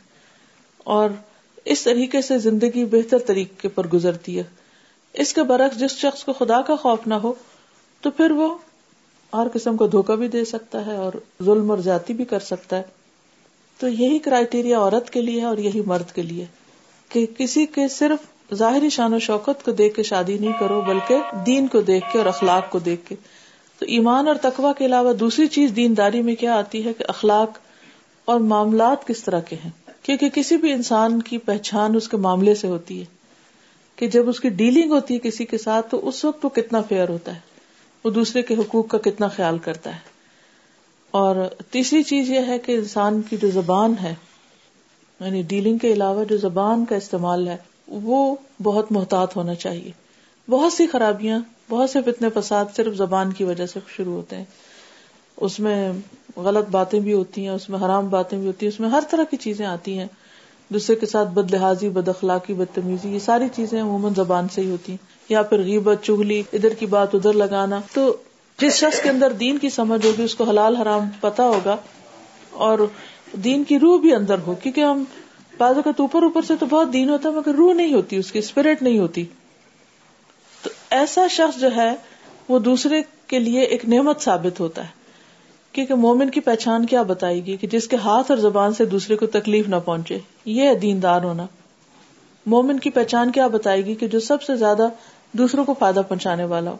اور 0.78 1.10
اس 1.64 1.82
طریقے 1.82 2.22
سے 2.22 2.38
زندگی 2.38 2.84
بہتر 2.84 3.18
طریقے 3.18 3.68
پر 3.68 3.86
گزرتی 3.86 4.38
ہے۔ 4.38 4.42
اس 5.12 5.34
کے 5.34 5.42
برعکس 5.42 5.78
جس 5.78 5.90
شخص 5.90 6.24
کو 6.24 6.32
خدا 6.32 6.62
کا 6.62 6.76
خوف 6.76 7.06
نہ 7.06 7.14
ہو، 7.14 7.32
تو 8.00 8.10
پھر 8.10 8.30
وہ 8.30 8.56
ہر 9.34 9.46
قسم 9.52 9.76
کو 9.76 9.86
دھوکہ 9.86 10.16
بھی 10.16 10.28
دے 10.28 10.44
سکتا 10.44 10.86
ہے 10.86 10.96
اور 10.96 11.12
ظلم 11.42 11.70
اور 11.70 11.78
زیادتی 11.78 12.12
بھی 12.12 12.24
کر 12.24 12.38
سکتا 12.38 12.76
ہے۔ 12.76 12.82
تو 13.78 13.88
یہی 13.88 14.18
کرائٹیریا 14.18 14.78
عورت 14.78 15.10
کے 15.10 15.20
لیے 15.20 15.40
ہے 15.40 15.46
اور 15.46 15.58
یہی 15.58 15.82
مرد 15.86 16.14
کے 16.14 16.22
لیے۔ 16.22 16.44
کہ 17.08 17.26
کسی 17.38 17.66
کے 17.66 17.88
صرف 17.88 18.54
ظاہری 18.54 18.90
شان 18.90 19.14
و 19.14 19.18
شوکت 19.18 19.64
کو 19.64 19.72
دیکھ 19.72 19.94
کے 19.94 20.02
شادی 20.02 20.38
نہیں 20.38 20.52
کرو، 20.60 20.80
بلکہ 20.80 21.16
دین 21.46 21.66
کو 21.66 21.80
دیکھ 21.80 22.12
کے 22.12 22.18
اور 22.18 22.26
اخلاق 22.26 22.70
کو 22.70 22.78
دیکھ 22.78 23.06
کے۔ 23.06 23.14
تو 23.78 23.86
ایمان 23.86 24.28
اور 24.28 24.36
تقوا 24.42 24.72
کے 24.72 24.86
علاوہ 24.86 25.12
دوسری 25.12 25.46
چیز 25.46 25.70
دینداری 25.76 26.22
میں 26.22 26.34
کیا 26.34 26.54
آتی 26.54 26.84
ہے 26.84 26.92
کہ 26.92 27.04
اخلاق 27.08 27.58
اور 28.24 28.40
معاملات 28.40 29.06
کس 29.06 29.24
طرح 29.24 29.40
کے 29.40 29.56
ہیں؟ 29.64 29.70
کیونکہ 30.02 30.28
کسی 30.28 30.56
بھی 30.56 30.72
انسان 30.72 31.22
کی 31.22 31.38
پہچان 31.38 31.96
اس 31.96 32.08
کے 32.08 32.16
معاملے 32.16 32.54
سے 32.54 32.66
ہوتی 32.66 33.00
ہے 33.00 33.04
کہ 33.96 34.06
جب 34.06 34.28
اس 34.28 34.40
کی 34.40 34.48
ڈیلنگ 34.48 34.90
ہوتی 34.90 35.14
ہے 35.14 35.18
کسی 35.18 35.44
کے 35.44 35.58
ساتھ، 35.58 35.90
تو 35.90 36.08
اس 36.08 36.24
وقت 36.24 36.44
وہ 36.44 36.50
کتنا 36.50 36.82
فیئر 36.82 37.08
ہوتا 37.08 37.34
ہے۔ 37.34 37.55
وہ 38.06 38.10
دوسرے 38.10 38.42
کے 38.42 38.54
حقوق 38.54 38.88
کا 38.88 38.98
کتنا 38.98 39.28
خیال 39.28 39.58
کرتا 39.58 39.94
ہے۔ 39.94 39.98
اور 41.10 41.36
تیسری 41.70 42.02
چیز 42.02 42.30
یہ 42.30 42.40
ہے 42.46 42.58
کہ 42.58 42.72
انسان 42.72 43.22
کی 43.22 43.36
جو 43.36 43.50
زبان 43.50 43.94
ہے 44.02 44.14
یعنی 45.20 45.42
ڈیلنگ 45.42 45.78
کے 45.78 45.92
علاوہ 45.92 46.24
جو 46.24 46.36
زبان 46.36 46.84
کا 46.84 46.96
استعمال 46.96 47.48
ہے، 47.48 47.56
وہ 47.88 48.36
بہت 48.62 48.92
محتاط 48.92 49.36
ہونا 49.36 49.54
چاہیے۔ 49.54 49.90
بہت 50.50 50.72
سی 50.72 50.86
خرابیاں، 50.86 51.40
بہت 51.70 51.90
سے 51.90 52.02
فتنے 52.02 52.28
فساد 52.34 52.64
صرف 52.76 52.94
زبان 52.94 53.32
کی 53.32 53.44
وجہ 53.44 53.66
سے 53.66 53.80
شروع 53.96 54.12
ہوتے 54.12 54.36
ہیں۔ 54.36 54.44
اس 55.36 55.60
میں 55.60 55.92
غلط 56.36 56.68
باتیں 56.70 57.00
بھی 57.00 57.12
ہوتی 57.12 57.42
ہیں، 57.42 57.50
اس 57.50 57.68
میں 57.68 57.78
حرام 57.78 58.08
باتیں 58.08 58.38
بھی 58.38 58.46
ہوتی 58.46 58.66
ہیں، 58.66 58.72
اس 58.72 58.80
میں 58.80 58.88
ہر 58.88 59.02
طرح 59.10 59.24
کی 59.30 59.36
چیزیں 59.36 59.66
آتی 59.66 59.98
ہیں۔ 59.98 60.06
دوسرے 60.68 60.96
کے 60.96 61.06
ساتھ 61.06 61.28
بد 61.28 61.54
لحاظی 61.54 61.88
بد 61.88 62.08
اخلاقی 62.08 62.54
بدتمیزی، 62.54 63.08
یہ 63.08 63.18
ساری 63.18 63.44
چیزیں 63.54 63.82
عموماً 63.82 64.12
زبان 64.16 64.46
سے 64.48 64.60
ہی 64.62 64.70
ہوتی 64.70 64.92
ہیں۔ 64.92 65.15
یا 65.28 65.42
پھر 65.42 65.58
غیبت 65.58 66.02
چگلی 66.02 66.42
ادھر 66.52 66.74
کی 66.74 66.86
بات، 66.86 67.14
ادھر 67.14 67.32
لگانا۔ 67.32 67.80
تو 67.92 68.16
جس 68.58 68.74
شخص 68.74 69.02
کے 69.02 69.10
اندر 69.10 69.32
دین 69.32 69.58
کی 69.58 69.70
سمجھ 69.70 70.06
ہوگی، 70.06 70.22
اس 70.22 70.34
کو 70.34 70.44
حلال 70.44 70.76
حرام 70.76 71.08
پتا 71.20 71.42
ہوگا 71.42 71.76
اور 72.50 72.78
دین 73.32 73.64
کی 73.64 73.78
روح 73.78 74.00
بھی 74.00 74.14
اندر 74.14 74.38
ہو۔ 74.46 74.54
کیونکہ 74.54 74.80
ہم 74.80 75.04
بعض 75.58 75.76
اوقات 75.76 76.00
اوپر 76.00 76.22
اوپر 76.22 76.42
سے 76.42 76.54
تو 76.60 76.66
بہت 76.66 76.92
دین 76.92 77.10
ہوتا 77.10 77.28
ہے، 77.28 77.34
مگر 77.34 77.54
روح 77.54 77.72
نہیں 77.72 77.92
ہوتی، 77.92 78.16
اس 78.16 78.32
کی 78.32 78.38
اسپرٹ 78.38 78.82
نہیں 78.82 78.98
ہوتی۔ 78.98 79.24
تو 80.62 80.70
ایسا 80.90 81.26
شخص 81.26 81.60
جو 81.60 81.68
ہے، 81.76 81.94
وہ 82.48 82.58
دوسرے 82.58 83.02
کے 83.26 83.38
لیے 83.38 83.60
ایک 83.60 83.88
نعمت 83.88 84.20
ثابت 84.20 84.60
ہوتا 84.60 84.82
ہے۔ 84.82 85.06
کیونکہ 85.72 85.94
مومن 85.94 86.30
کی 86.30 86.40
پہچان 86.40 86.86
کیا 86.86 87.02
بتائے 87.02 87.44
گی 87.44 87.56
کہ 87.56 87.66
جس 87.66 87.88
کے 87.88 87.96
ہاتھ 87.96 88.30
اور 88.30 88.38
زبان 88.38 88.74
سے 88.74 88.84
دوسرے 88.84 89.16
کو 89.16 89.26
تکلیف 89.26 89.68
نہ 89.68 89.76
پہنچے۔ 89.84 90.18
یہ 90.44 90.62
ہے 90.62 90.74
دیندار 90.74 91.22
ہونا۔ 91.22 91.46
مومن 92.46 92.78
کی 92.78 92.90
پہچان 92.90 93.32
کیا 93.32 93.46
بتائے 93.46 93.84
گی 93.84 93.94
کہ 93.94 94.06
جو 94.06 94.20
سب 94.20 94.42
سے 94.42 94.56
زیادہ 94.56 94.88
دوسروں 95.34 95.64
کو 95.64 95.74
فائدہ 95.74 96.00
پہنچانے 96.08 96.44
والا 96.44 96.70
ہو۔ 96.70 96.76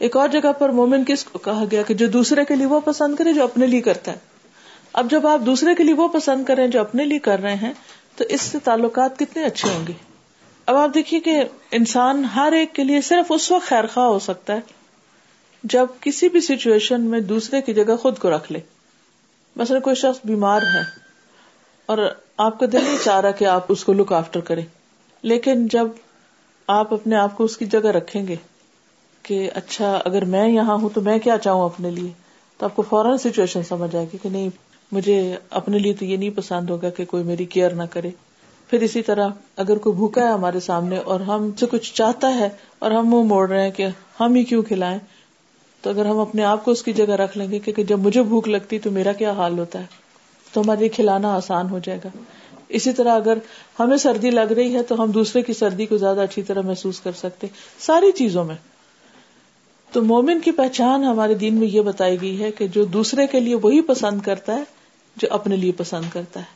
ایک 0.00 0.16
اور 0.16 0.28
جگہ 0.28 0.52
پر 0.52 0.68
مومن 0.68 1.04
کس 1.04 1.24
کو 1.24 1.38
کہا 1.38 1.64
گیا 1.70 1.82
کہ 1.82 1.94
جو 1.94 2.06
دوسرے 2.06 2.44
کے 2.44 2.56
لیے 2.56 2.66
وہ 2.66 2.80
پسند 2.80 3.16
کرے 3.16 3.32
جو 3.32 3.44
اپنے 3.44 3.66
لیے 3.66 3.80
کرتا 3.80 4.12
ہے 4.12 4.34
اب 4.92 5.10
جب 5.10 5.26
آپ 5.26 5.40
دوسرے 5.46 5.74
کے 5.74 5.84
لیے 5.84 5.94
وہ 5.94 6.08
پسند 6.08 6.44
کریں 6.44 6.66
جو 6.68 6.80
اپنے 6.80 7.04
لیے 7.04 7.18
کر 7.18 7.40
رہے 7.40 7.54
ہیں، 7.54 7.72
تو 8.16 8.24
اس 8.28 8.42
سے 8.42 8.58
تعلقات 8.58 9.18
کتنے 9.18 9.44
اچھے 9.44 9.68
ہوں 9.74 9.86
گے؟ 9.88 9.92
اب 10.66 10.76
آپ 10.76 10.94
دیکھیے 10.94 11.20
کہ 11.20 11.40
انسان 11.70 12.24
ہر 12.24 12.52
ایک 12.52 12.74
کے 12.74 12.84
لیے 12.84 13.00
صرف 13.00 13.32
اس 13.32 13.50
وقت 13.50 13.66
خیر 13.66 13.86
خواہ 13.86 14.06
ہو 14.06 14.18
سکتا 14.18 14.54
ہے 14.54 14.60
جب 15.64 15.86
کسی 16.00 16.28
بھی 16.28 16.40
سچویشن 16.40 17.00
میں 17.00 17.20
دوسرے 17.20 17.60
کی 17.62 17.74
جگہ 17.74 17.96
خود 17.96 18.18
کو 18.18 18.30
رکھ 18.30 18.50
لے۔ 18.52 18.60
مثلا 19.56 19.78
کوئی 19.78 19.96
شخص 19.96 20.26
بیمار 20.26 20.62
ہے 20.62 20.80
اور 21.88 21.98
آپ 22.36 22.58
کا 22.60 22.66
دل 22.72 22.82
نہیں 22.84 23.04
چاہ 23.04 23.20
رہا 23.20 23.30
کہ 23.30 23.44
آپ 23.44 23.64
اس 23.68 23.84
کو 23.84 23.92
لک 23.92 24.12
آفٹر 24.12 24.40
کریں، 24.40 24.64
لیکن 25.24 25.66
جب 25.66 25.88
آپ 26.68 26.94
اپنے 26.94 27.16
آپ 27.16 27.36
کو 27.36 27.44
اس 27.44 27.56
کی 27.56 27.66
جگہ 27.66 27.86
رکھیں 27.86 28.28
گے 28.28 28.36
کہ 29.22 29.50
اچھا 29.54 30.02
اگر 30.04 30.24
میں 30.24 30.48
یہاں 30.48 30.78
ہوں 30.78 30.88
تو 30.88 31.00
میں 31.00 31.18
کیا 31.18 31.38
چاہوں 31.38 31.64
اپنے 31.64 31.90
لیے؟ 31.90 32.10
تو 32.58 32.66
آپ 32.66 32.76
کو 32.76 32.82
فوراً 32.82 33.16
سچویشن 33.16 33.62
سمجھ 33.62 33.96
آئے 33.96 34.06
گی 34.12 34.18
کہ 34.22 34.28
نہیں، 34.28 34.48
مجھے 34.92 35.36
اپنے 35.50 35.78
لیے 35.78 35.92
تو 35.92 36.04
یہ 36.04 36.16
نہیں 36.16 36.30
پسند 36.30 36.70
ہوگا 36.70 36.90
کہ 36.90 37.04
کوئی 37.04 37.24
میری 37.24 37.44
کیئر 37.44 37.70
نہ 37.70 37.82
کرے۔ 37.90 38.10
پھر 38.70 38.80
اسی 38.80 39.02
طرح 39.02 39.28
اگر 39.56 39.78
کوئی 39.78 39.96
بھوکا 39.96 40.22
ہے 40.22 40.32
ہمارے 40.32 40.60
سامنے 40.60 40.98
اور 40.98 41.20
ہم 41.20 41.50
سے 41.60 41.66
کچھ 41.70 41.94
چاہتا 41.94 42.34
ہے 42.34 42.48
اور 42.78 42.90
ہم 42.90 43.06
منہ 43.06 43.24
موڑ 43.24 43.48
رہے 43.48 43.62
ہیں 43.62 43.70
کہ 43.70 43.86
ہم 44.20 44.34
ہی 44.34 44.44
کیوں 44.44 44.62
کھلائیں، 44.62 44.98
تو 45.82 45.90
اگر 45.90 46.06
ہم 46.06 46.18
اپنے 46.18 46.44
آپ 46.44 46.64
کو 46.64 46.70
اس 46.70 46.82
کی 46.82 46.92
جگہ 46.92 47.12
رکھ 47.12 47.38
لیں 47.38 47.50
گے 47.50 47.58
کہ 47.58 47.82
جب 47.82 47.98
مجھے 47.98 48.22
بھوک 48.22 48.48
لگتی 48.48 48.78
تو 48.78 48.90
میرا 48.90 49.12
کیا 49.12 49.32
حال 49.32 49.58
ہوتا 49.58 49.80
ہے؟ 49.80 49.84
تو 50.52 50.60
ہمارے 50.60 50.80
لیے 50.80 50.88
کھلانا 50.88 51.34
آسان 51.34 51.70
ہو 51.70 51.78
جائے 51.78 51.98
گا۔ 52.04 52.08
اسی 52.68 52.92
طرح 52.92 53.14
اگر 53.14 53.38
ہمیں 53.80 53.96
سردی 53.96 54.30
لگ 54.30 54.52
رہی 54.52 54.74
ہے 54.74 54.82
تو 54.82 55.02
ہم 55.02 55.10
دوسرے 55.10 55.42
کی 55.42 55.52
سردی 55.52 55.86
کو 55.86 55.96
زیادہ 55.96 56.20
اچھی 56.20 56.42
طرح 56.42 56.62
محسوس 56.62 57.00
کر 57.00 57.12
سکتے 57.12 57.46
ساری 57.80 58.12
چیزوں 58.12 58.44
میں۔ 58.44 58.54
تو 59.92 60.02
مومن 60.02 60.40
کی 60.40 60.50
پہچان 60.50 61.04
ہمارے 61.04 61.34
دین 61.34 61.54
میں 61.54 61.68
یہ 61.68 61.80
بتائی 61.80 62.20
گئی 62.20 62.42
ہے 62.42 62.50
کہ 62.50 62.66
جو 62.68 62.84
دوسرے 62.84 63.26
کے 63.26 63.40
لیے 63.40 63.54
وہی 63.54 63.80
پسند 63.80 64.20
کرتا 64.20 64.56
ہے، 64.56 64.62
جو 65.16 65.28
اپنے 65.30 65.56
لیے 65.56 65.72
پسند 65.72 66.04
کرتا 66.12 66.40
ہے۔ 66.40 66.54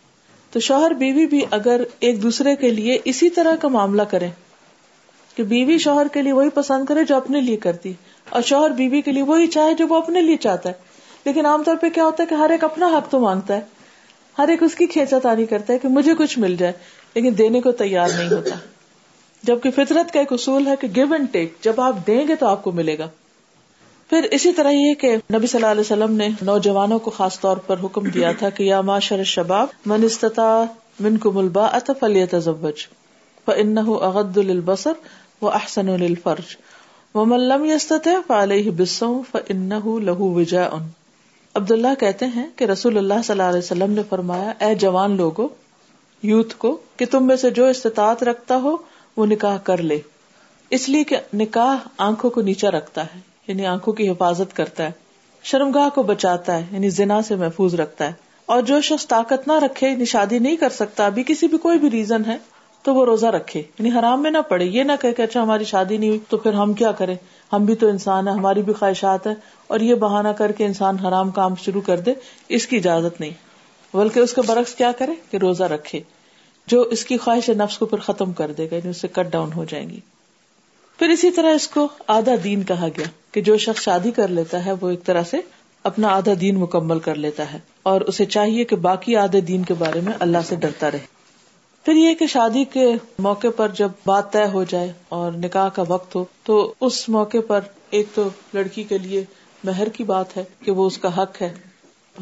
تو 0.53 0.61
شوہر 0.61 0.91
بیوی 0.91 1.27
بھی 1.27 1.41
اگر 1.51 1.83
ایک 2.01 2.23
دوسرے 2.23 2.57
کے 2.57 2.71
لیے 2.71 2.99
اسی 3.05 3.31
طرح 3.31 3.57
کا 3.57 3.69
معاملہ 3.69 4.03
کرے 4.03 4.29
کہ 5.37 5.43
بیوی 5.43 5.79
شوہر 5.79 6.07
کے 6.09 6.23
لیے 6.23 6.33
وہی 6.33 6.49
پسند 6.49 6.87
کرے 6.87 7.05
جو 7.05 7.17
اپنے 7.17 7.41
لیے 7.41 7.57
کرتی، 7.57 7.93
اور 8.29 8.43
شوہر 8.43 8.71
بیوی 8.71 9.01
کے 9.01 9.13
لیے 9.13 9.23
وہی 9.23 9.47
چاہے 9.47 9.75
جو 9.75 9.87
وہ 9.89 9.97
اپنے 9.97 10.21
لیے 10.21 10.37
چاہتا 10.37 10.69
ہے۔ 10.69 10.75
لیکن 11.25 11.47
عام 11.47 11.63
طور 11.63 11.77
پہ 11.77 11.89
کیا 11.89 12.05
ہوتا 12.05 12.23
ہے 12.23 12.29
کہ 12.29 12.35
ہر 12.35 12.51
ایک 12.51 12.65
اپنا 12.65 12.87
حق 12.87 13.11
تو 13.11 13.21
مانگتا 13.21 13.57
ہے۔ 13.57 13.61
ہر 14.41 14.49
ایک 14.49 14.63
اس 14.63 14.75
کی 14.75 14.87
کھینچا 14.87 15.19
تانی 15.19 15.47
کرتا 15.47 15.73
ہے 15.73 15.79
کہ 15.79 15.89
مجھے 15.89 16.15
کچھ 16.19 16.39
مل 16.39 16.57
جائے، 16.57 16.73
لیکن 17.15 17.39
دینے 17.39 17.61
کو 17.61 17.73
تیار 17.73 18.09
نہیں 18.17 18.31
ہوتا۔ 18.31 18.57
جبکہ 19.43 19.71
فطرت 19.71 20.13
کا 20.13 20.21
ایک 20.21 20.33
اصول 20.33 20.67
ہے 20.67 20.75
کہ 20.81 20.89
گیو 20.97 21.13
اینڈ 21.13 21.27
ٹیک 21.33 21.55
جب 21.61 21.81
آپ 21.81 22.07
دیں 22.07 22.29
گے 22.29 22.35
تو 22.35 22.47
آپ 22.47 22.65
کو 22.65 22.73
ملے 22.73 22.99
گا۔ 22.99 23.09
پھر 24.11 24.27
اسی 24.31 24.53
طرح 24.53 24.71
یہ 24.71 24.95
کہ 24.95 25.17
نبی 25.17 25.47
صلی 25.47 25.59
اللہ 25.59 25.71
علیہ 25.71 25.81
وسلم 25.81 26.17
نے 26.17 26.29
نوجوانوں 26.43 26.99
کو 26.99 27.11
خاص 27.11 27.41
طور 27.41 27.57
پر 27.57 27.77
حکم 27.85 28.09
دیا 28.09 28.33
تھا 28.39 28.51
کہ 28.51 28.63
یا 28.63 28.81
معاشر 28.81 29.25
شباب 29.25 29.67
من 29.87 30.05
استطاع 30.05 30.65
من 31.01 31.17
کو 31.17 31.33
ملبا 31.33 31.67
اتفلی 31.67 32.27
تزوج 32.27 32.87
فانه 33.47 33.93
اغض 34.09 34.39
للبصر 34.39 34.93
واحسن 35.43 35.87
للفرج، 35.87 36.57
ومن 37.15 37.41
لم 37.41 37.65
يستطع 37.65 38.11
فعليه 38.27 38.71
بالصوم 38.77 39.23
فانه 39.33 39.99
له 40.09 40.33
وجاء۔ 40.41 41.00
عبداللہ 41.55 41.89
کہتے 41.99 42.27
ہیں 42.27 42.47
کہ 42.57 42.65
رسول 42.65 42.99
اللہ 42.99 43.15
صلی 43.15 43.33
اللہ 43.33 43.43
علیہ 43.43 43.59
وسلم 43.59 43.93
نے 43.93 44.03
فرمایا، 44.09 44.53
اے 44.61 44.75
جوان 44.75 45.17
لوگو، 45.17 45.49
یوتھ 46.23 46.55
کو، 46.57 46.79
کہ 46.97 47.07
تم 47.07 47.27
میں 47.27 47.37
سے 47.37 47.51
جو 47.51 47.67
استطاعت 47.67 48.23
رکھتا 48.23 48.57
ہو، 48.57 48.77
وہ 49.17 49.27
نکاح 49.27 49.57
کر 49.59 49.83
لے۔ 49.83 49.99
اس 50.71 50.89
لیے 50.89 51.05
کہ 51.05 51.17
نکاح 51.35 51.89
آنکھوں 51.99 52.31
کو 52.31 52.41
نیچا 52.41 52.71
رکھتا 52.71 53.05
ہے 53.05 53.21
یعنی 53.47 53.67
آنکھوں 53.67 53.95
کی 53.95 54.11
حفاظت 54.11 54.57
کرتا 54.57 54.85
ہے۔ 54.85 54.91
شرمگاہ 55.43 55.89
کو 55.95 56.03
بچاتا 56.03 56.59
ہے 56.59 56.67
یعنی 56.71 56.91
زنا 56.91 57.23
سے 57.23 57.37
محفوظ 57.37 57.75
رکھتا 57.75 58.07
ہے۔ 58.07 58.13
اور 58.47 58.63
جو 58.63 58.81
شخص 58.81 59.09
طاقت 59.09 59.49
نہ 59.49 59.53
رکھے 59.53 59.91
یعنی 59.91 60.05
شادی 60.05 60.39
نہیں 60.39 60.57
کر 60.57 60.69
سکتا، 60.69 61.07
ابھی 61.07 61.23
کسی 61.27 61.49
بھی 61.49 61.59
کوئی 61.59 61.79
بھی 61.79 61.91
ریزن 61.91 62.23
ہے، 62.27 62.37
تو 62.83 62.95
وہ 62.95 63.05
روزہ 63.05 63.27
رکھے۔ 63.27 63.61
یعنی 63.61 63.91
حرام 63.99 64.23
میں 64.23 64.31
نہ 64.31 64.39
پڑے، 64.39 64.65
یہ 64.65 64.83
نہ 64.83 64.93
کہ 65.01 65.23
اچھا 65.23 65.43
ہماری 65.43 65.65
شادی 65.65 65.97
نہیں 65.97 66.09
ہوئی، 66.09 66.21
تو 66.29 66.37
پھر 66.37 66.53
ہم 66.53 66.73
کیا 66.73 66.93
کریں؟ 66.93 67.15
ہم 67.53 67.65
بھی 67.65 67.75
تو 67.75 67.89
انسان 67.89 68.29
ہے 68.29 68.33
ہماری 68.33 68.63
بھی 68.63 68.73
خواہشات 68.73 69.27
ہے 69.27 69.35
اور 69.67 69.81
یہ 69.81 69.95
بہانا 69.95 70.33
کر 70.33 70.53
کے 70.53 70.67
انسان 70.67 70.99
حرام 70.99 71.31
کام 71.31 71.55
شروع 71.55 71.81
کر 71.81 72.01
دے، 72.01 72.15
اس 72.49 72.67
کی 72.67 72.77
اجازت 72.77 73.21
نہیں۔ 73.21 73.31
بلکہ 73.95 74.21
اس 74.21 74.33
کے 74.33 74.41
برعکس 74.47 74.75
کیا 74.75 74.93
کرے؟ 74.93 75.13
کہ 75.31 75.37
روزہ 75.37 75.65
رکھے۔ 75.65 76.01
جو 76.67 76.81
اس 76.83 77.05
کی 77.05 77.17
خواہش 77.17 77.51
نفس 77.51 77.79
کو 77.79 77.87
پھر 77.87 77.99
ختم 77.99 78.33
کر 78.33 78.53
دے 78.53 78.69
گا 78.71 78.75
یعنی 78.75 78.91
اس 78.91 79.01
سے 79.01 79.09
کٹ 79.09 79.27
ڈاؤن 79.31 79.53
ہو 79.53 79.65
جائیں 79.65 79.91
گی۔ 79.91 80.01
پھر 80.99 81.09
اسی 81.09 81.31
طرح 81.31 81.55
اس 81.55 81.69
کو 81.69 81.89
آدھا 82.07 82.33
دین 82.45 82.63
کہا 82.63 82.89
گیا 82.97 83.07
کہ 83.33 83.41
جو 83.41 83.57
شخص 83.57 83.83
شادی 83.83 84.11
کر 84.11 84.29
لیتا 84.29 84.65
ہے، 84.65 84.73
وہ 84.81 84.91
ایک 84.91 85.05
طرح 85.05 85.23
سے 85.23 85.37
اپنا 85.85 86.09
آدھا 86.09 86.33
دین 86.41 86.57
مکمل 86.57 86.99
کر 86.99 87.15
لیتا 87.15 87.53
ہے، 87.53 87.59
اور 87.83 88.01
اسے 88.01 88.25
چاہیے 88.25 88.65
کہ 88.65 88.77
باقی 88.77 89.17
آدھے 89.17 89.41
دین 89.41 89.63
کے 89.63 89.75
بارے 89.75 90.01
میں 90.01 90.13
اللہ 90.21 90.39
سے 90.49 90.57
ڈرتا 90.57 90.91
رہے۔ 90.91 91.20
پھر 91.85 91.93
یہ 91.93 92.15
کہ 92.15 92.27
شادی 92.27 92.65
کے 92.65 92.95
موقع 93.19 93.47
پر 93.57 93.69
جب 93.69 93.89
بات 94.07 94.33
طے 94.33 94.45
ہو 94.53 94.65
جائے 94.65 94.93
اور 95.09 95.33
نکاح 95.33 95.69
کا 95.69 95.83
وقت 95.89 96.17
ہو، 96.17 96.25
تو 96.43 96.75
اس 96.81 97.09
موقع 97.09 97.39
پر 97.47 97.61
ایک 97.91 98.07
تو 98.15 98.29
لڑکی 98.55 98.85
کے 98.85 98.99
لیے 98.99 99.25
مہر 99.65 99.89
کی 99.89 100.05
بات 100.05 100.37
ہے 100.37 100.45
کہ 100.65 100.71
وہ 100.71 100.87
اس 100.87 100.99
کا 100.99 101.23
حق 101.23 101.43
ہے۔ 101.43 101.55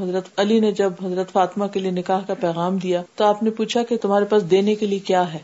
حضرت 0.00 0.24
علی 0.36 0.60
نے 0.60 0.72
جب 0.72 0.92
حضرت 1.04 1.32
فاطمہ 1.32 1.66
کے 1.66 1.80
لیے 1.80 1.90
نکاح 1.90 2.20
کا 2.26 2.34
پیغام 2.34 2.76
دیا، 2.76 3.02
تو 3.14 3.24
آپ 3.24 3.42
نے 3.42 3.50
پوچھا 3.50 3.82
کہ 3.82 3.96
تمہارے 3.96 4.24
پاس 4.24 4.50
دینے 4.50 4.74
کے 4.74 4.86
لیے 4.86 4.98
کیا 4.98 5.34
ہے؟ 5.34 5.38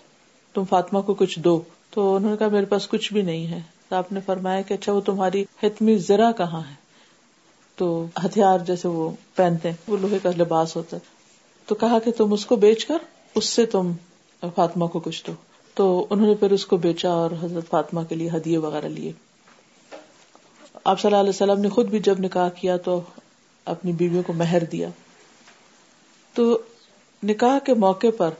تم 0.54 0.64
فاطمہ 0.68 1.00
کو 1.00 1.14
کچھ 1.14 1.38
دو۔ 1.38 1.62
تو 1.90 2.16
انہوں 2.16 2.30
نے 2.30 2.36
کہا، 2.36 2.48
میرے 2.48 2.64
پاس 2.64 2.88
کچھ 2.88 3.12
بھی 3.12 3.22
نہیں 3.22 3.46
ہے۔ 3.46 3.60
تو 3.88 3.96
آپ 3.96 4.12
نے 4.12 4.20
فرمایا 4.26 4.60
کہ 4.60 4.74
اچھا 4.74 4.92
وہ 4.92 5.00
تمہاری 5.00 5.44
حتمی 5.62 5.98
ذرا 5.98 6.32
کہاں 6.32 6.60
ہے؟ 6.60 6.74
تو 7.76 8.06
ہتھیار 8.24 8.58
جیسے 8.58 8.88
وہ 8.88 9.10
پہنتے 9.36 9.68
ہیں، 9.68 9.76
وہ 9.88 9.96
لوہے 9.96 10.18
کا 10.22 10.30
لباس 10.38 10.76
ہوتا 10.76 10.96
ہے۔ 10.96 11.14
تو 11.66 11.74
کہا 11.74 11.98
کہ 11.98 12.10
تم 12.10 12.32
اس 12.32 12.46
کو 12.46 12.56
بیچ 12.56 12.84
کر 12.84 12.98
اس 13.34 13.44
سے 13.44 13.66
تم 13.66 13.92
فاطمہ 14.54 14.86
کو 14.86 15.00
کچھ 15.00 15.26
دو۔ 15.26 15.32
تو 15.74 16.06
انہوں 16.10 16.26
نے 16.26 16.34
پھر 16.34 16.50
اس 16.50 16.66
کو 16.66 16.76
بیچا 16.76 17.10
اور 17.10 17.30
حضرت 17.42 17.70
فاطمہ 17.70 18.00
کے 18.08 18.14
لیے 18.14 18.30
ہدیے 18.36 18.58
وغیرہ 18.58 18.86
لیے۔ 18.86 19.12
آپ 20.84 21.00
صلی 21.00 21.08
اللہ 21.08 21.20
علیہ 21.20 21.30
وسلم 21.30 21.60
نے 21.60 21.68
خود 21.68 21.86
بھی 21.86 21.98
جب 21.98 22.20
نکاح 22.20 22.48
کیا 22.48 22.76
تو 22.76 23.00
اپنی 23.64 23.92
بیویوں 23.92 24.22
کو 24.22 24.32
مہر 24.32 24.64
دیا۔ 24.64 24.88
تو 26.34 26.58
نکاح 27.24 27.58
کے 27.58 27.74
موقع 27.74 28.06
پر 28.16 28.30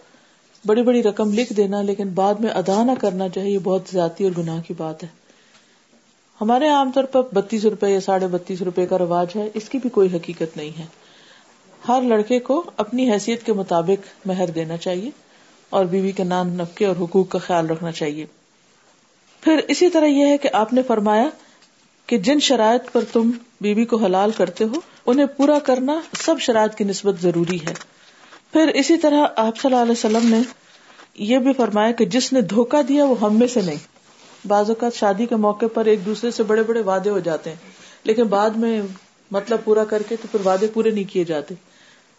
بڑی 0.67 0.83
بڑی 0.83 1.03
رقم 1.03 1.33
لکھ 1.33 1.53
دینا، 1.53 1.83
لیکن 1.83 2.09
بعد 2.09 2.35
میں 2.35 2.51
ادا 2.51 2.85
نہ 2.85 2.93
کرنا 3.01 3.29
چاہیے، 3.29 3.51
یہ 3.51 3.59
بہت 3.59 3.83
زیادتی 3.93 4.25
اور 4.25 4.33
گناہ 4.39 4.61
کی 4.67 4.75
بات 4.79 5.03
ہے۔ 5.03 5.09
ہمارے 6.41 6.69
عام 6.69 6.91
طور 6.95 7.05
پر 7.05 7.23
بتیس 7.33 7.65
روپے 7.65 7.89
یا 7.89 8.01
ساڑھے 8.01 8.27
بتیس 8.27 8.63
روپے 8.63 8.87
کا 8.87 8.99
رواج 8.99 9.27
ہے، 9.37 9.49
اس 9.55 9.69
کی 9.69 9.79
بھی 9.79 9.89
کوئی 9.89 10.17
حقیقت 10.17 10.57
نہیں 10.57 10.79
ہے۔ 10.79 10.87
ہر 11.89 12.03
لڑکے 12.03 12.39
کو 12.41 12.71
اپنی 12.77 13.11
حیثیت 13.13 13.47
کے 13.47 13.53
مطابق 13.53 14.27
مہر 14.27 14.51
دینا 14.51 14.77
چاہیے 14.77 15.11
اور 15.71 15.85
بیوی 15.85 16.13
کے 16.13 16.25
نان 16.25 16.49
نفقے 16.49 16.87
اور 16.87 16.97
حقوق 17.01 17.29
کا 17.29 17.39
خیال 17.39 17.67
رکھنا 17.67 17.93
چاہیے۔ 17.93 18.27
پھر 19.43 19.61
اسی 19.69 19.89
طرح 19.89 20.05
یہ 20.05 20.27
ہے 20.27 20.39
کہ 20.39 20.49
آپ 20.53 20.73
نے 20.73 20.83
فرمایا 20.83 21.29
کہ 22.07 22.19
جن 22.19 22.41
شرائط 22.41 22.93
پر 22.93 23.05
تم 23.13 23.31
بیوی 23.61 23.85
کو 23.85 23.97
حلال 23.97 24.31
کرتے 24.31 24.65
ہو، 24.65 24.81
انہیں 25.07 25.27
پورا 25.27 25.59
کرنا 25.59 26.01
سب 26.21 26.41
شرائط 26.41 26.75
کی 26.75 26.85
نسبت 26.85 27.21
ضروری 27.23 27.57
ہے۔ 27.57 27.75
پھر 28.53 28.69
اسی 28.69 28.97
طرح 28.97 29.27
آپ 29.37 29.59
صلی 29.59 29.73
اللہ 29.73 29.83
علیہ 29.83 29.93
وسلم 29.93 30.29
نے 30.31 30.41
یہ 31.15 31.39
بھی 31.39 31.53
فرمایا 31.53 31.93
کہ 31.93 32.05
جس 32.05 32.33
نے 32.33 32.41
دھوکا 32.41 32.81
دیا 32.89 33.05
وہ 33.05 33.21
ہم 33.21 33.39
میں 33.39 33.47
سے 33.47 33.61
نہیں۔ 33.61 33.77
بعض 34.47 34.71
اوقات 34.71 34.95
شادی 34.95 35.27
کے 35.27 35.37
موقع 35.37 35.67
پر 35.75 35.85
ایک 35.85 36.07
دوسرے 36.07 36.31
سے 36.31 36.43
بڑے 36.43 36.63
بڑے 36.63 36.81
وعدے 36.81 37.11
ہو 37.11 37.19
جاتے 37.19 37.51
ہیں، 37.51 37.57
لیکن 38.05 38.23
بعد 38.23 38.51
میں 38.51 38.83
مطلب 39.31 39.65
پورا 39.65 39.85
کر 39.85 40.03
کے 40.03 40.17
تو 40.17 40.29
پھر 40.31 40.47
وعدے 40.47 40.67
پورے 40.67 40.91
نہیں 40.91 41.13
کیے 41.13 41.25
جاتے۔ 41.25 41.55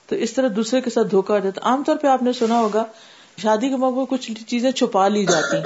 تو 0.08 0.16
اس 0.16 0.34
طرح 0.34 0.48
دوسرے 0.56 0.82
کے 0.82 0.90
ساتھ 0.90 1.08
دھوکا 1.12 1.34
ہو 1.34 1.40
جاتا 1.40 1.62
عام 1.64 1.84
طور 1.84 1.96
پہ 1.96 2.08
آپ 2.08 2.24
نے 2.24 2.34
سنا 2.34 2.60
ہوگا، 2.60 2.84
شادی 3.38 3.70
کے 3.70 3.76
موقع 3.76 4.16
کچھ 4.16 4.32
چیزیں 4.48 4.72
چھپا 4.72 5.08
لی 5.08 5.26
جاتی 5.26 5.58
ہیں۔ 5.58 5.64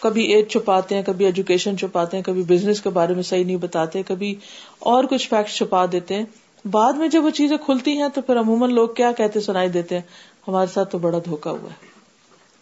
کبھی 0.00 0.22
ایج 0.22 0.48
چھپاتے 0.48 0.94
ہیں، 0.94 1.02
کبھی 1.02 1.24
ایجوکیشن 1.24 1.78
چھپاتے 1.78 2.16
ہیں، 2.16 2.24
کبھی 2.24 2.42
بزنس 2.42 2.80
کے 2.80 2.90
بارے 2.90 3.14
میں 3.14 3.22
صحیح 3.22 3.44
نہیں 3.44 3.56
بتاتے، 3.56 4.02
کبھی 4.02 4.34
اور 4.78 5.04
کچھ 5.04 5.28
فیکٹ 5.28 5.50
چھپا 5.50 5.86
دیتے 5.92 6.14
ہیں۔ 6.14 6.24
بعد 6.64 6.92
میں 6.92 7.08
جب 7.08 7.24
وہ 7.24 7.30
چیزیں 7.30 7.56
کھلتی 7.56 7.90
ہیں 7.90 8.08
تو 8.14 8.20
پھر 8.20 8.38
عموماً 8.38 8.72
لوگ 8.72 8.88
کیا 8.88 9.12
کہتے، 9.12 9.40
سنائی 9.40 9.68
دیتے 9.68 9.94
ہیں، 9.94 10.02
ہمارے 10.48 10.66
ساتھ 10.74 10.90
تو 10.90 10.98
بڑا 10.98 11.18
دھوکا 11.18 11.50
ہوا 11.50 11.70
ہے۔ 11.70 11.86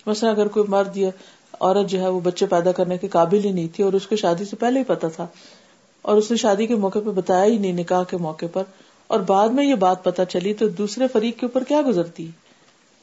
مثلا 0.06 0.30
اگر 0.30 0.49
کوئی 0.49 0.66
مرد 0.68 0.96
یا 0.96 1.11
عورت 1.61 1.90
جو 1.90 2.00
ہے 2.00 2.08
وہ 2.08 2.20
بچے 2.20 2.46
پیدا 2.46 2.73
کرنے 2.73 2.99
کے 2.99 3.08
قابل 3.08 3.44
ہی 3.44 3.52
نہیں 3.52 3.68
تھی 3.75 3.85
اور 3.85 3.92
اس 3.92 4.06
کو 4.06 4.16
شادی 4.16 4.44
سے 4.44 4.56
پہلے 4.56 4.78
ہی 4.78 4.85
پتا 4.85 5.08
تھا 5.08 5.26
اور 6.02 6.16
اس 6.16 6.30
نے 6.30 6.37
شادی 6.37 6.66
کے 6.66 6.75
موقع 6.75 6.99
پہ 6.99 7.11
بتایا 7.11 7.44
ہی 7.44 7.58
نہیں، 7.58 7.73
نکاح 7.73 8.02
کے 8.02 8.16
موقع 8.16 8.46
پر۔ 8.52 8.62
اور 9.06 9.20
بعد 9.20 9.48
میں 9.48 9.64
یہ 9.64 9.75
بات 9.75 10.04
پتا 10.04 10.25
چلی 10.25 10.54
تو 10.54 10.68
دوسرے 10.68 11.06
فریق 11.12 11.38
کے 11.40 11.46
اوپر 11.46 11.64
کیا 11.64 11.82
گزرتی؟ 11.86 12.30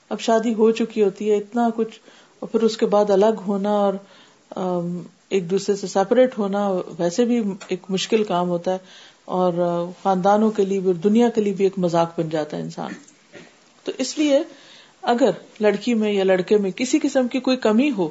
اب 0.10 0.19
شادی 0.19 0.53
ہو 0.53 0.72
چکی 0.72 1.03
ہوتی 1.03 1.31
ہے، 1.31 1.38
اتنا 1.38 1.69
کچھ، 1.75 2.00
اور 2.39 2.50
پھر 2.50 2.62
اس 2.62 2.77
کے 2.77 2.86
بعد 2.86 3.10
الگ 3.10 3.41
ہونا 3.48 3.69
اور 3.69 3.93
ایک 5.29 5.50
دوسرے 5.51 5.75
سے 5.75 5.88
سیپریٹ 5.88 6.38
ہونا، 6.38 6.69
ویسے 6.98 7.25
بھی 7.25 7.41
ایک 7.67 7.79
مشکل 7.89 8.24
کام 8.24 8.50
ہوتا 8.50 8.72
ہے، 8.72 8.77
اور، 9.25 9.53
خاندانوں 10.03 10.51
کے 10.51 10.65
لیے 10.65 10.79
بھی 10.79 10.93
دنیا 10.93 11.29
کے 11.29 11.41
لیے 11.41 11.53
بھی 11.53 11.65
ایک 11.65 11.79
مذاق 11.79 12.19
بن 12.19 12.29
جاتا 12.29 12.57
ہے 12.57 12.62
انسان۔ 12.62 12.91
تو 13.83 13.91
اس 13.98 14.17
لیے 14.17 14.39
اگر 15.01 15.29
لڑکی 15.60 15.93
میں 15.93 16.12
یا 16.12 16.24
لڑکے 16.24 16.57
میں 16.57 16.72
کسی 16.72 17.00
قسم 17.00 17.27
کی 17.27 17.39
کوئی 17.39 17.57
کمی 17.57 17.91
ہو، 17.98 18.10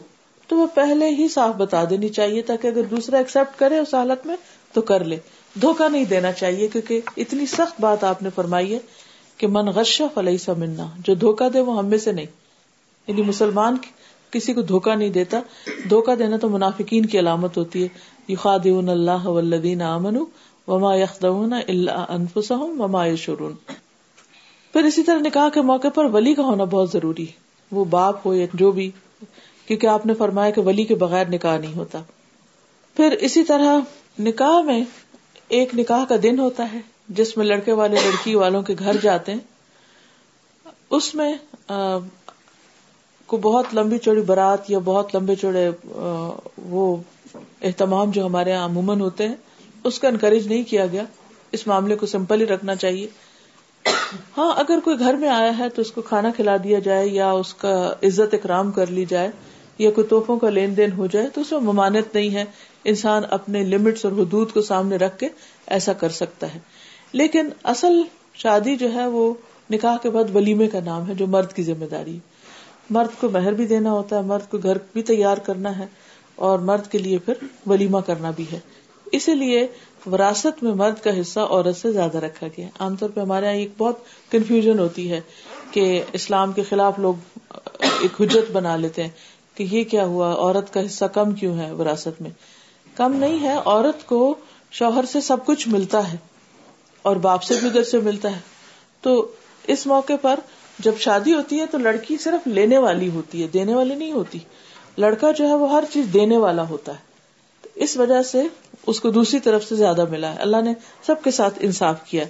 تو 0.48 0.56
وہ 0.56 0.66
پہلے 0.74 1.08
ہی 1.08 1.28
صاف 1.28 1.54
بتا 1.54 1.84
دینی 1.90 2.08
چاہیے 2.08 2.42
تاکہ 2.42 2.66
اگر 2.66 2.82
دوسرا 2.82 3.18
ایکسپٹ 3.18 3.58
کرے 3.58 3.78
اس 3.78 3.94
حالت 3.94 4.26
میں، 4.26 4.36
تو 4.72 4.80
کر 4.80 5.04
لے۔ 5.04 5.16
دھوکا 5.60 5.88
نہیں 5.88 6.04
دینا 6.04 6.32
چاہیے، 6.32 6.68
کیونکہ 6.68 7.00
اتنی 7.16 7.46
سخت 7.46 7.80
بات 7.80 8.04
آپ 8.04 8.22
نے 8.22 8.28
فرمائی 8.34 8.74
ہے 8.74 8.78
کہ 9.36 9.46
من 9.46 9.66
غشہ 9.66 10.02
فلئی 10.14 10.38
سا 10.38 10.52
ملنا 10.52 10.86
جو 10.98 11.14
دھوکا 11.14 11.48
دے 11.54 11.60
وہ 11.60 11.78
ہم 11.78 11.86
میں 11.86 11.98
سے 11.98 12.12
نہیں۔ 12.12 12.26
یعنی 13.06 13.22
مسلمان 13.22 13.76
کسی 14.30 14.52
کو 14.52 14.62
دھوکا 14.62 14.94
نہیں 14.94 15.08
دیتا 15.08 15.40
دھوکا 15.90 16.14
دینا 16.18 16.36
تو 16.36 16.48
منافقین 16.48 17.06
کی 17.06 17.18
علامت 17.18 17.56
ہوتی 17.56 17.82
ہے۔ 17.82 17.88
یو 18.28 18.78
اللہ 18.78 19.26
ولدین 19.26 19.82
امن 19.82 20.16
وما 20.66 20.94
یخدون 20.96 21.52
اللہ 21.68 22.06
انفسهم 22.08 22.80
وما 22.80 23.06
یشرون 23.06 23.52
پھر 24.72 24.82
اسی 24.82 25.02
طرح 25.02 25.18
نکاح 25.18 25.48
کے 25.48 25.60
موقع 25.60 25.88
پر 25.88 26.04
ولی 26.04 26.34
کا 26.34 26.42
ہونا 26.42 26.64
بہت 26.64 26.90
ضروری 26.90 27.22
ہے۔ 27.22 27.32
وہ 27.72 27.84
باپ 27.84 28.26
ہو 28.26 28.34
یا 28.34 28.46
جو 28.54 28.70
بھی، 28.70 28.90
کیونکہ 29.66 29.86
آپ 29.86 30.06
نے 30.06 30.14
فرمایا 30.14 30.50
کہ 30.50 30.60
ولی 30.60 30.84
کے 30.84 30.94
بغیر 30.94 31.28
نکاح 31.28 31.58
نہیں 31.58 31.76
ہوتا۔ 31.76 32.02
پھر 32.96 33.12
اسی 33.12 33.44
طرح 33.44 33.78
نکاح 34.18 34.60
میں 34.60 34.84
ایک 35.52 35.74
نکاح 35.74 36.04
کا 36.04 36.14
دن 36.22 36.38
ہوتا 36.38 36.72
ہے 36.72 36.78
جس 37.08 37.36
میں 37.36 37.46
لڑکے 37.46 37.72
والے 37.72 37.96
لڑکی 38.04 38.34
والوں 38.34 38.62
کے 38.62 38.74
گھر 38.78 38.96
جاتے 39.02 39.32
ہیں۔ 39.32 39.38
اس 40.90 41.14
میں 41.14 41.34
کو 43.26 43.36
بہت 43.36 43.66
لمبی 43.74 43.98
چوڑی 43.98 44.20
برات 44.20 44.70
یا 44.70 44.78
بہت 44.84 45.14
لمبے 45.16 45.34
چوڑے 45.34 45.70
وہ 46.56 46.96
اہتمام 47.62 48.10
جو 48.10 48.26
ہمارے 48.26 48.50
یہاں 48.50 48.64
عموماً 48.64 49.00
ہوتے 49.00 49.28
ہیں، 49.28 49.34
اس 49.84 49.98
کا 49.98 50.08
انکریج 50.08 50.46
نہیں 50.46 50.62
کیا 50.62 50.86
گیا۔ 50.86 51.04
اس 51.52 51.66
معاملے 51.66 51.96
کو 51.96 52.06
سمپل 52.06 52.40
ہی 52.40 52.46
رکھنا 52.46 52.74
چاہیے۔ 52.74 53.06
ہاں 54.36 54.52
اگر 54.56 54.78
کوئی 54.84 54.98
گھر 54.98 55.14
میں 55.14 55.28
آیا 55.28 55.58
ہے 55.58 55.68
تو 55.68 55.82
اس 55.82 55.92
کو 55.92 56.02
کھانا 56.02 56.30
کھلا 56.36 56.56
دیا 56.64 56.78
جائے 56.78 57.06
یا 57.08 57.30
اس 57.30 57.54
کا 57.54 57.94
عزت 58.02 58.34
اکرام 58.34 58.72
کر 58.72 58.86
لی 58.86 59.04
جائے 59.04 59.30
یا 59.78 59.90
کوئی 59.90 60.06
توحفوں 60.06 60.38
کا 60.38 60.50
لین 60.50 60.76
دین 60.76 60.92
ہو 60.92 61.06
جائے 61.06 61.28
تو 61.28 61.40
اس 61.40 61.52
میں 61.52 61.60
ممانت 61.60 62.14
نہیں 62.14 62.34
ہے۔ 62.34 62.44
انسان 62.84 63.22
اپنے 63.30 63.64
لمٹس 63.64 64.04
اور 64.04 64.12
حدود 64.12 64.52
کو 64.52 64.62
سامنے 64.62 64.96
رکھ 64.96 65.18
کے 65.18 65.28
ایسا 65.66 65.92
کر 65.92 66.08
سکتا 66.08 66.54
ہے۔ 66.54 66.58
لیکن 67.12 67.48
اصل 67.64 68.02
شادی 68.34 68.76
جو 68.76 68.92
ہے 68.92 69.06
وہ 69.06 69.34
نکاح 69.70 69.96
کے 70.02 70.10
بعد 70.10 70.36
ولیمے 70.36 70.66
کا 70.66 70.80
نام 70.84 71.08
ہے، 71.08 71.14
جو 71.14 71.26
مرد 71.26 71.52
کی 71.52 71.62
ذمہ 71.62 71.84
داری۔ 71.84 72.18
مرد 72.90 73.20
کو 73.20 73.28
مہر 73.28 73.52
بھی 73.52 73.66
دینا 73.66 73.92
ہوتا 73.92 74.16
ہے، 74.16 74.22
مرد 74.22 74.50
کو 74.50 74.58
گھر 74.58 74.76
بھی 74.92 75.02
تیار 75.02 75.36
کرنا 75.36 75.78
ہے 75.78 75.86
اور 76.34 76.58
مرد 76.58 76.90
کے 76.90 76.98
لیے 76.98 77.18
پھر 77.18 77.34
ولیمہ 77.66 77.98
کرنا 77.98 78.30
بھی 78.30 78.44
ہے۔ 78.52 78.60
اسی 79.12 79.34
لیے 79.34 79.66
وراثت 80.06 80.62
میں 80.62 80.72
مرد 80.72 81.04
کا 81.04 81.20
حصہ 81.20 81.40
عورت 81.40 81.76
سے 81.76 81.92
زیادہ 81.92 82.18
رکھا 82.18 82.46
گیا۔ 82.46 82.68
عام 82.78 82.96
طور 82.96 83.10
پہ 83.10 83.20
ہمارے 83.20 83.46
یہاں 83.46 83.56
ایک 83.56 83.70
بہت 83.78 83.98
کنفیوژن 84.30 84.78
ہوتی 84.78 85.10
ہے 85.10 85.20
کہ 85.70 86.02
اسلام 86.12 86.52
کے 86.52 86.62
خلاف 86.62 86.98
لوگ 86.98 87.14
ایک 88.00 88.22
حجت 88.22 88.52
بنا 88.52 88.76
لیتے 88.76 89.02
ہیں 89.02 89.10
کہ 89.54 89.66
یہ 89.70 89.84
کیا 89.84 90.04
ہوا، 90.04 90.34
عورت 90.34 90.74
کا 90.74 90.86
حصہ 90.86 91.04
کم 91.04 91.32
کیوں 91.32 91.58
ہے 91.58 91.72
وراثت 91.72 92.22
میں؟ 92.22 92.30
کم 92.96 93.12
نہیں 93.12 93.40
ہے، 93.40 93.54
عورت 93.64 94.06
کو 94.06 94.34
شوہر 94.70 95.04
سے 95.04 95.20
سب 95.20 95.46
کچھ 95.46 95.68
ملتا 95.68 96.12
ہے 96.12 96.16
اور 97.02 97.16
باپ 97.16 97.42
سے 97.42 97.54
بھی 97.60 97.68
ادھر 97.68 97.82
سے 97.82 97.98
ملتا 97.98 98.36
ہے۔ 98.36 98.40
تو 99.00 99.32
اس 99.66 99.86
موقع 99.86 100.12
پر 100.22 100.40
جب 100.78 100.92
شادی 100.98 101.34
ہوتی 101.34 101.60
ہے 101.60 101.66
تو 101.66 101.78
لڑکی 101.78 102.16
صرف 102.16 102.46
لینے 102.46 102.78
والی 102.78 103.08
ہوتی 103.08 103.42
ہے، 103.42 103.46
دینے 103.46 103.74
والی 103.74 103.94
نہیں 103.94 104.12
ہوتی۔ 104.12 104.38
لڑکا 104.98 105.30
جو 105.30 105.48
ہے 105.48 105.54
وہ 105.54 105.70
ہر 105.70 105.84
چیز 105.92 106.06
دینے 106.14 106.36
والا 106.36 106.68
ہوتا 106.68 106.92
ہے۔ 106.92 107.12
اس 107.74 107.96
وجہ 107.96 108.22
سے 108.22 108.42
اس 108.86 109.00
کو 109.00 109.10
دوسری 109.10 109.40
طرف 109.40 109.64
سے 109.64 109.74
زیادہ 109.74 110.04
ملا 110.10 110.34
ہے۔ 110.34 110.38
اللہ 110.38 110.56
نے 110.60 110.74
سب 111.06 111.14
کے 111.24 111.30
ساتھ 111.30 111.58
انصاف 111.60 112.04
کیا 112.04 112.24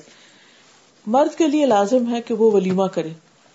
مرد 1.07 1.39
کے 1.39 1.47
لیے 1.47 1.67
لازم 1.67 2.15
ہے 2.15 2.23
کہ 2.23 2.35
وہ 2.35 2.51
ولیمہ 2.51 2.85
کرے۔ 2.85 3.11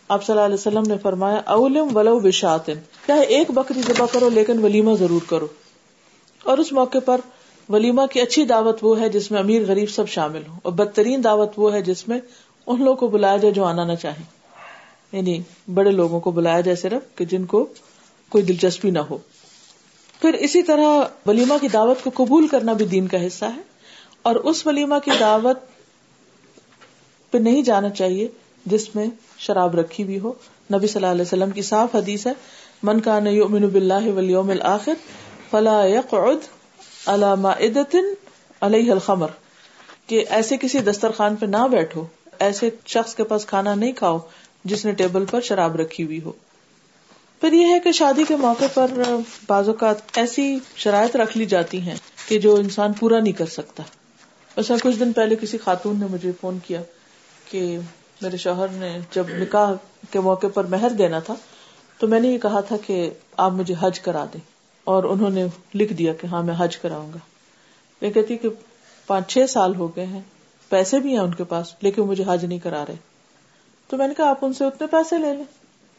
آپ 0.09 0.25
صلی 0.25 0.33
اللہ 0.33 0.45
علیہ 0.45 0.55
وسلم 0.55 0.83
نے 0.87 0.97
فرمایا، 0.97 1.41
اولم 1.45 1.97
ولو 1.97 2.19
بشاتن 2.19 2.73
چاہے 3.07 3.21
ایک 3.21 3.51
بکری 3.51 3.81
ذبح 3.81 4.05
کرو، 4.11 4.29
لیکن 4.29 4.63
ولیمہ 4.63 4.95
ضرور 4.95 5.21
کرو۔ 5.29 5.47
اور 6.47 6.57
اس 6.57 6.71
موقع 6.71 6.97
پر 7.05 7.21
ولیمہ 7.69 8.05
کی 8.05 8.21
اچھی 8.21 8.45
دعوت 8.45 8.77
وہ 8.81 8.99
ہے 8.99 9.09
جس 9.09 9.31
میں 9.31 9.39
امیر 9.39 9.61
غریب 9.67 9.89
سب 9.89 10.09
شامل 10.09 10.41
ہوں 10.47 10.59
اور 10.63 10.73
بدترین 10.73 11.23
دعوت 11.23 11.53
وہ 11.57 11.73
ہے 11.73 11.81
جس 11.81 12.07
میں 12.07 12.19
ان 12.67 12.83
لوگوں 12.83 12.95
کو 12.95 13.07
بلایا 13.07 13.37
جائے 13.37 13.53
جو 13.53 13.65
آنا 13.65 13.83
نہ 13.83 13.95
چاہے 14.01 14.23
یعنی 15.11 15.39
بڑے 15.73 15.91
لوگوں 15.91 16.19
کو 16.19 16.31
بلایا 16.31 16.61
جائے 16.61 16.75
صرف 16.75 17.15
کہ 17.15 17.25
جن 17.25 17.45
کو 17.45 17.65
کوئی 18.29 18.43
دلچسپی 18.43 18.89
نہ 18.89 18.99
ہو۔ 18.99 19.17
پھر 20.21 20.33
اسی 20.33 20.61
طرح 20.63 21.01
ولیمہ 21.25 21.53
کی 21.61 21.67
دعوت 21.67 22.03
کو 22.03 22.11
قبول 22.13 22.47
کرنا 22.47 22.73
بھی 22.73 22.85
دین 22.85 23.07
کا 23.07 23.25
حصہ 23.27 23.45
ہے 23.45 23.61
اور 24.21 24.35
اس 24.35 24.65
ولیمہ 24.67 24.95
کی 25.05 25.11
دعوت 25.19 25.57
پہ 27.31 27.37
نہیں 27.37 27.61
جانا 27.61 27.89
چاہیے 27.89 28.27
جس 28.65 28.95
میں 28.95 29.05
شراب 29.37 29.75
رکھی 29.75 30.03
ہوئی 30.03 30.19
ہو۔ 30.19 30.33
نبی 30.73 30.87
صلی 30.87 30.99
اللہ 30.99 31.11
علیہ 31.11 31.21
وسلم 31.21 31.51
کی 31.51 31.61
صاف 31.61 31.95
حدیث 31.95 32.27
ہے، 32.27 32.33
من 32.83 32.99
کا 32.99 33.19
یؤمن 33.29 33.67
باللہ 33.67 34.07
والیوم 34.15 34.49
الاخر 34.49 34.93
فلا 35.51 35.85
يقعد 35.85 36.47
على 37.07 37.41
مائدة 37.41 37.99
علیہ 38.61 38.91
الخمر، 38.91 39.27
کہ 40.07 40.25
ایسے 40.29 40.57
کسی 40.57 40.79
دسترخوان 40.79 41.35
پہ 41.35 41.45
نہ 41.45 41.67
بیٹھو، 41.71 42.05
ایسے 42.39 42.69
شخص 42.85 43.15
کے 43.15 43.23
پاس 43.23 43.45
کھانا 43.45 43.75
نہیں 43.75 43.91
کھاؤ 43.91 44.17
جس 44.63 44.85
نے 44.85 44.91
ٹیبل 44.91 45.25
پر 45.25 45.41
شراب 45.41 45.75
رکھی 45.75 46.03
ہوئی 46.03 46.21
ہو۔ 46.21 46.31
پھر 47.41 47.53
یہ 47.53 47.65
ہے 47.65 47.79
کہ 47.79 47.91
شادی 47.91 48.23
کے 48.23 48.35
موقع 48.35 48.65
پر 48.73 48.91
بعض 49.47 49.67
اوقات 49.69 50.17
ایسی 50.17 50.59
شرائط 50.75 51.15
رکھ 51.15 51.37
لی 51.37 51.45
جاتی 51.45 51.81
ہیں 51.81 51.95
کہ 52.27 52.39
جو 52.39 52.55
انسان 52.55 52.93
پورا 52.93 53.19
نہیں 53.19 53.33
کر 53.33 53.45
سکتا۔ 53.45 53.83
ویسا 54.57 54.75
کچھ 54.83 54.95
دن 54.95 55.13
پہلے 55.13 55.35
کسی 55.35 55.57
خاتون 55.57 55.99
نے 55.99 56.05
مجھے 56.05 56.31
فون 56.41 56.59
کیا 56.67 56.81
کہ 57.51 57.79
میرے 58.21 58.37
شوہر 58.37 58.67
نے 58.67 58.99
جب 59.11 59.29
نکاح 59.29 59.73
کے 60.11 60.19
موقع 60.19 60.47
پر 60.53 60.63
مہر 60.63 60.89
دینا 60.89 61.19
تھا 61.19 61.35
تو 61.99 62.07
میں 62.07 62.19
نے 62.19 62.27
یہ 62.27 62.37
کہا 62.37 62.59
تھا 62.59 62.75
کہ 62.87 63.09
آپ 63.37 63.51
مجھے 63.51 63.75
حج 63.79 63.99
کرا 63.99 64.25
دیں۔ 64.33 64.56
اور 64.87 65.03
انہوں 65.03 65.29
نے 65.29 65.45
لکھ 65.75 65.93
دیا 65.93 66.13
کہ 66.13 66.27
ہاں 66.27 66.43
میں 66.43 66.53
حج 66.57 66.77
کراؤں 66.77 67.09
گا۔ 67.13 67.17
میں 68.01 68.11
کہتی 68.11 68.37
کہ 68.37 68.49
پانچ 69.07 69.33
چھ 69.33 69.39
سال 69.49 69.75
ہو 69.75 69.87
گئے 69.95 70.05
ہیں، 70.05 70.21
پیسے 70.69 70.99
بھی 70.99 71.09
ہیں 71.09 71.19
ان 71.19 71.33
کے 71.33 71.43
پاس، 71.43 71.73
لیکن 71.81 72.01
مجھے 72.01 72.23
حج 72.27 72.45
نہیں 72.45 72.59
کرا 72.59 72.85
رہے۔ 72.85 72.95
تو 73.87 73.97
میں 73.97 74.07
نے 74.07 74.13
کہا 74.13 74.29
آپ 74.29 74.45
ان 74.45 74.53
سے 74.53 74.65
اتنے 74.65 74.87
پیسے 74.87 75.17
لے 75.17 75.33
لیں۔ 75.33 75.43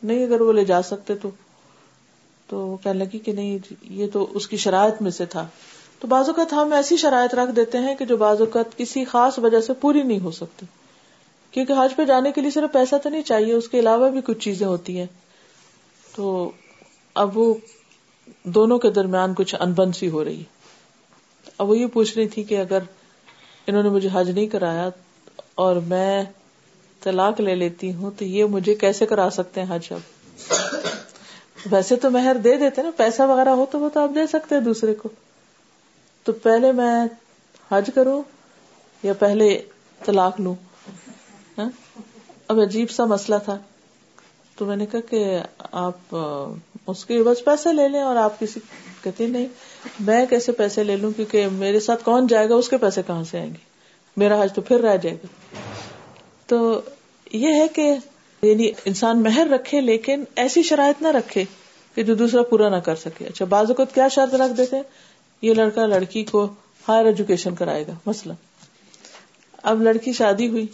نہیں، 0.03 0.25
اگر 0.25 0.41
وہ 0.41 0.53
لے 0.53 0.65
جا 0.65 0.83
سکتے 0.83 1.15
تو 1.15 1.31
تو 2.47 2.67
وہ 2.67 2.77
کہنے 2.77 3.05
لگی 3.05 3.19
کہ 3.19 3.33
نہیں، 3.33 3.59
یہ 3.83 4.07
تو 4.13 4.29
اس 4.35 4.49
کی 4.49 4.57
شرائط 4.57 5.03
میں 5.03 5.11
سے 5.11 5.27
تھا۔ 5.27 5.47
تو 5.99 6.09
بعض 6.09 6.29
اوقات 6.29 6.53
ہم 6.53 6.73
ایسی 6.73 6.97
شرائط 6.97 7.35
رکھ 7.35 7.57
دیتے 7.57 7.79
ہیں 7.79 7.95
کہ 7.95 8.05
جو 8.05 8.17
بعض 8.17 8.41
اوقات 8.41 8.77
کسی 8.77 9.05
خاص 9.05 9.39
وجہ 9.39 9.61
سے 9.61 9.73
پوری 9.73 10.03
نہیں 10.03 10.21
ہو 10.21 10.31
سکتی۔ 10.31 10.67
کیونکہ 11.51 11.73
حج 11.73 11.97
پہ 11.97 12.05
جانے 12.05 12.33
کے 12.33 12.41
لیے 12.41 12.51
صرف 12.51 12.73
پیسہ 12.73 12.97
تو 12.97 13.09
نہیں 13.09 13.23
چاہیے، 13.23 13.53
اس 13.53 13.69
کے 13.69 13.79
علاوہ 13.79 14.11
بھی 14.11 14.21
کچھ 14.25 14.39
چیزیں 14.39 14.67
ہوتی 14.67 14.99
ہیں۔ 14.99 15.07
تو 16.17 16.51
اب 17.15 17.39
وہ 17.39 17.55
دونوں 18.45 18.79
کے 18.79 18.91
درمیان 18.91 19.35
کچھ 19.35 19.55
انبن 19.61 19.93
سی 19.93 20.11
ہو 20.11 20.25
رہی۔ 20.25 20.45
اب 21.59 21.71
وہ 21.71 21.79
یہ 21.79 21.87
پوچھ 21.87 22.19
رہی 22.19 22.29
تھی 22.29 22.43
کہ 22.43 22.61
اگر 22.61 22.79
انہوں 23.67 23.83
نے 23.83 23.89
مجھے 23.89 24.09
حج 24.13 24.31
نہیں 24.31 24.47
کرایا 24.47 24.89
اور 25.55 25.77
میں 25.77 26.25
طلاق 27.01 27.41
لے 27.41 27.55
لیتی 27.55 27.93
ہوں، 27.93 28.11
تو 28.19 28.25
یہ 28.25 28.45
مجھے 28.45 28.75
کیسے 28.75 29.07
کرا 29.07 29.31
سکتے 29.31 29.63
ہیں 29.63 29.75
حج 29.75 29.89
اب؟ 29.91 30.01
ویسے 31.71 31.97
تو 31.97 32.11
مہر 32.11 32.37
دے 32.45 32.57
دیتے 32.57 32.83
نا، 32.83 32.91
پیسہ 32.97 33.23
وغیرہ 33.23 33.49
ہو 33.49 33.67
تو 33.71 33.81
وہ 33.81 33.89
تو 33.89 34.01
آپ 34.01 34.11
دے 34.15 34.27
سکتے 34.27 34.55
ہیں 34.55 34.63
دوسرے 34.63 34.95
کو۔ 34.95 35.09
تو 36.25 36.33
پہلے 36.33 36.73
میں 36.73 37.05
حج 37.73 37.91
کروں 37.95 38.23
یا 39.03 39.13
پہلے 39.13 39.63
طلاق 40.05 40.41
لوں؟ 40.41 40.55
ہاں؟ 41.59 41.71
اب 42.49 42.61
عجیب 42.61 42.91
سا 42.91 43.05
مسئلہ 43.05 43.37
تھا۔ 43.45 43.59
تو 44.57 44.65
میں 44.65 44.77
نے 44.77 44.87
کہا 44.87 45.01
کہ 45.01 45.39
آپ 45.59 46.17
اس 46.89 47.05
کے 47.05 47.23
بس 47.23 47.45
پیسے 47.45 47.73
لے 47.73 47.89
لیں 47.89 48.01
اور 48.01 48.17
آپ 48.17 48.41
کسی 48.41 48.61
کہتے 49.03 49.27
نہیں، 49.27 49.47
میں 50.01 50.27
کیسے 50.27 50.53
پیسے 50.53 50.85
لے 50.85 50.97
لوں 50.97 51.13
کیونکہ 51.13 51.49
میرے 51.49 51.81
ساتھ 51.81 52.05
کون 52.05 52.27
جائے 52.27 52.49
گا، 52.49 52.55
اس 52.55 52.69
کے 52.69 52.77
پیسے 52.77 53.03
کہاں 53.07 53.25
سے 53.25 53.39
آئیں 53.39 53.51
گے؟ 53.51 53.67
میرا 54.17 54.43
حج 54.43 54.53
تو 54.53 54.61
پھر 54.61 54.81
رہ 54.81 54.97
جائے 54.97 55.17
گا۔ 55.17 55.27
تو 56.47 56.81
یہ 57.33 57.53
ہے 57.53 57.69
کہ 57.69 57.95
یعنی 58.43 58.71
انسان 58.85 59.23
مہر 59.23 59.47
رکھے 59.51 59.81
لیکن 59.81 60.25
ایسی 60.37 60.63
شرائط 60.63 61.03
نہ 61.03 61.09
رکھے 61.09 61.45
کہ 61.95 62.03
جو 62.03 62.15
دوسرا 62.15 62.43
پورا 62.43 62.69
نہ 62.69 62.77
کر 62.77 62.95
سکے۔ 62.95 63.25
اچھا 63.25 63.45
بعض 63.45 63.71
اوقات 63.71 63.95
کیا 63.95 64.09
شرط 64.09 64.35
رکھ 64.35 64.57
دیتے 64.57 64.77
یہ 65.43 65.55
لڑکا 65.55 65.87
لڑکی 65.87 66.25
کو 66.25 66.49
ہائر 66.89 67.05
ایجوکیشن 67.05 67.55
کرائے 67.55 67.87
گا 67.87 67.93
مسئلہ 68.07 68.33
اب 69.63 69.83
لڑکی 69.83 70.13
شادی 70.13 70.49
ہوئی 70.49 70.67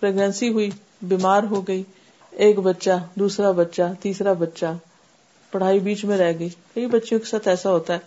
پریگنسی 0.00 0.48
ہوئی، 0.48 0.70
بیمار 1.02 1.42
ہو 1.42 1.60
گئی، 1.60 1.82
ایک 2.30 2.58
بچہ، 2.58 2.90
دوسرا 3.14 3.50
بچہ، 3.50 3.82
تیسرا 4.00 4.32
بچہ 4.32 4.66
پڑھائی 5.50 5.78
بیچ 5.78 6.04
میں 6.04 6.18
رہ 6.18 6.32
گئی۔ 6.38 6.48
کئی 6.48 6.86
بچیوں 6.86 7.20
کے 7.20 7.26
ساتھ 7.26 7.48
ایسا 7.48 7.70
ہوتا 7.70 7.94
ہے۔ 7.94 7.98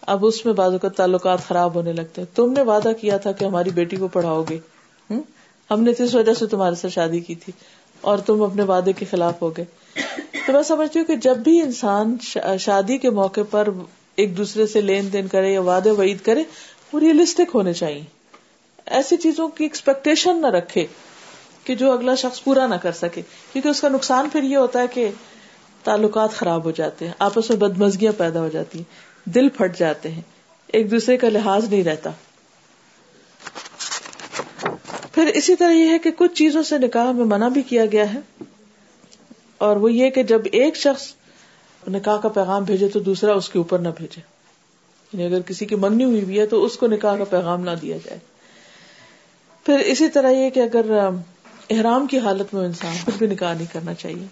اب 0.00 0.26
اس 0.26 0.46
میں 0.46 0.54
بعض 0.54 0.72
اوقات 0.72 0.96
تعلقات 0.96 1.38
خراب 1.48 1.74
ہونے 1.74 1.92
لگتے 1.92 2.20
ہیں۔ 2.20 2.36
تم 2.36 2.52
نے 2.52 2.62
وعدہ 2.62 2.92
کیا 3.00 3.16
تھا 3.16 3.32
کہ 3.32 3.44
ہماری 3.44 3.70
بیٹی 3.70 3.96
کو 3.96 4.08
پڑھاؤ 4.08 4.44
گے۔ 4.50 4.58
ہم؟ 5.70 5.82
نے 5.82 6.02
اس 6.02 6.14
وجہ 6.14 6.34
سے 6.34 6.46
تمہارے 6.46 6.74
ساتھ 6.74 6.92
شادی 6.92 7.20
کی 7.20 7.34
تھی 7.34 7.52
اور 8.00 8.18
تم 8.18 8.42
اپنے 8.42 8.62
وعدے 8.62 8.92
کے 8.92 9.04
خلاف 9.10 9.42
ہو 9.42 9.56
گئے۔ 9.56 9.64
تو 10.46 10.52
میں 10.52 10.62
سمجھتی 10.62 10.98
ہوں 10.98 11.06
کہ 11.06 11.16
جب 11.16 11.36
بھی 11.36 11.60
انسان 11.60 12.16
شادی 12.58 12.98
کے 12.98 13.10
موقع 13.10 13.40
پر 13.50 13.68
ایک 14.16 14.36
دوسرے 14.36 14.66
سے 14.66 14.80
لین 14.80 15.12
دین 15.12 15.28
کرے 15.28 15.52
یا 15.52 15.60
وعدے 15.60 15.90
وعید 15.90 16.20
کرے، 16.20 16.42
وہ 16.92 17.00
ریئلسٹک 17.00 17.54
ہونے 17.54 17.72
چاہیے۔ 17.72 18.04
ایسی 18.86 19.16
چیزوں 19.16 19.48
کی 19.48 19.64
ایکسپیکٹیشن 19.64 20.40
نہ 20.40 20.46
رکھے 20.46 20.86
کہ 21.64 21.74
جو 21.74 21.92
اگلا 21.92 22.14
شخص 22.14 22.44
پورا 22.44 22.66
نہ 22.66 22.74
کر 22.74 22.92
سکے۔ 22.92 23.22
کیونکہ 23.52 23.68
اس 23.68 23.80
کا 23.80 23.88
نقصان 23.88 24.28
پھر 24.32 24.42
یہ 24.42 24.56
ہوتا 24.56 24.80
ہے 24.80 24.86
کہ 24.86 25.10
تعلقات 25.84 26.32
خراب 26.32 26.64
ہو 26.64 26.70
جاتے 26.70 27.06
ہیں، 27.06 27.12
آپس 27.18 27.50
میں 27.50 27.58
بدمزگیاں 27.58 28.12
پیدا 28.18 28.40
ہو 28.40 28.48
جاتی 28.48 28.78
ہیں، 28.78 29.30
دل 29.30 29.48
پھٹ 29.48 29.78
جاتے 29.78 30.10
ہیں، 30.10 30.22
ایک 30.66 30.90
دوسرے 30.90 31.16
کا 31.16 31.28
لحاظ 31.28 31.68
نہیں 31.68 31.84
رہتا۔ 31.84 32.10
پھر 35.12 35.26
اسی 35.34 35.56
طرح 35.56 35.70
یہ 35.70 35.90
ہے 35.90 35.98
کہ 35.98 36.10
کچھ 36.16 36.34
چیزوں 36.34 36.62
سے 36.62 36.78
نکاح 36.78 37.12
میں 37.12 37.24
منع 37.24 37.48
بھی 37.48 37.62
کیا 37.62 37.86
گیا 37.86 38.12
ہے، 38.14 38.18
اور 39.58 39.76
وہ 39.76 39.92
یہ 39.92 40.10
کہ 40.10 40.22
جب 40.22 40.42
ایک 40.52 40.76
شخص 40.76 41.12
نکاح 41.88 42.16
کا 42.16 42.28
پیغام 42.28 42.64
بھیجے 42.64 42.88
تو 42.88 43.00
دوسرا 43.00 43.32
اس 43.32 43.48
کے 43.48 43.58
اوپر 43.58 43.78
نہ 43.78 43.88
بھیجے۔ 43.96 44.20
یعنی 45.12 45.24
اگر 45.24 45.40
کسی 45.40 45.66
کی 45.66 45.74
منگنی 45.74 46.04
ہوئی 46.04 46.24
بھی 46.24 46.38
ہے 46.40 46.46
تو 46.46 46.64
اس 46.64 46.76
کو 46.76 46.86
نکاح 46.86 47.16
کا 47.16 47.24
پیغام 47.24 47.64
نہ 47.64 47.70
دیا 47.82 47.96
جائے۔ 48.04 48.18
پھر 49.66 49.78
اسی 49.78 50.08
طرح 50.08 50.30
یہ 50.30 50.50
کہ 50.50 50.60
اگر 50.60 50.90
احرام 51.70 52.06
کی 52.06 52.18
حالت 52.18 52.54
میں 52.54 52.64
انسان 52.64 52.96
پھر 53.04 53.12
بھی 53.18 53.26
نکاح 53.26 53.54
نہیں 53.54 53.72
کرنا 53.72 53.94
چاہیے۔ 53.94 54.26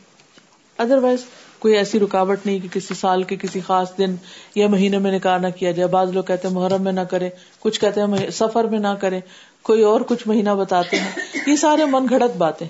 ادر 0.82 0.98
وائز 0.98 1.18
کوئی 1.58 1.76
ایسی 1.76 2.00
رکاوٹ 2.00 2.46
نہیں 2.46 2.58
کہ 2.58 2.68
کسی 2.72 2.94
سال 2.94 3.22
کے 3.22 3.36
کسی 3.36 3.60
خاص 3.60 3.98
دن 3.98 4.14
یا 4.54 4.68
مہینے 4.68 4.98
میں 4.98 5.12
نکاح 5.12 5.38
نہ 5.38 5.46
کیا 5.56 5.70
جائے۔ 5.70 5.88
بعض 5.88 6.12
لوگ 6.12 6.22
کہتے 6.22 6.48
ہیں 6.48 6.54
محرم 6.54 6.82
میں 6.82 6.92
نہ 6.92 7.00
کرے 7.00 7.28
کچھ 7.60 7.80
کہتے 7.80 8.00
ہیں 8.00 8.30
سفر 8.30 8.64
میں 8.64 8.78
نہ 8.78 8.94
کرے 9.00 9.20
کوئی 9.62 9.82
اور 9.82 10.00
کچھ 10.00 10.28
مہینہ 10.28 10.50
بتاتے 10.50 10.98
ہیں۔ 10.98 11.10
یہ 11.46 11.56
سارے 11.56 11.84
من 11.84 12.06
گھڑت 12.08 12.36
باتیں 12.36 12.66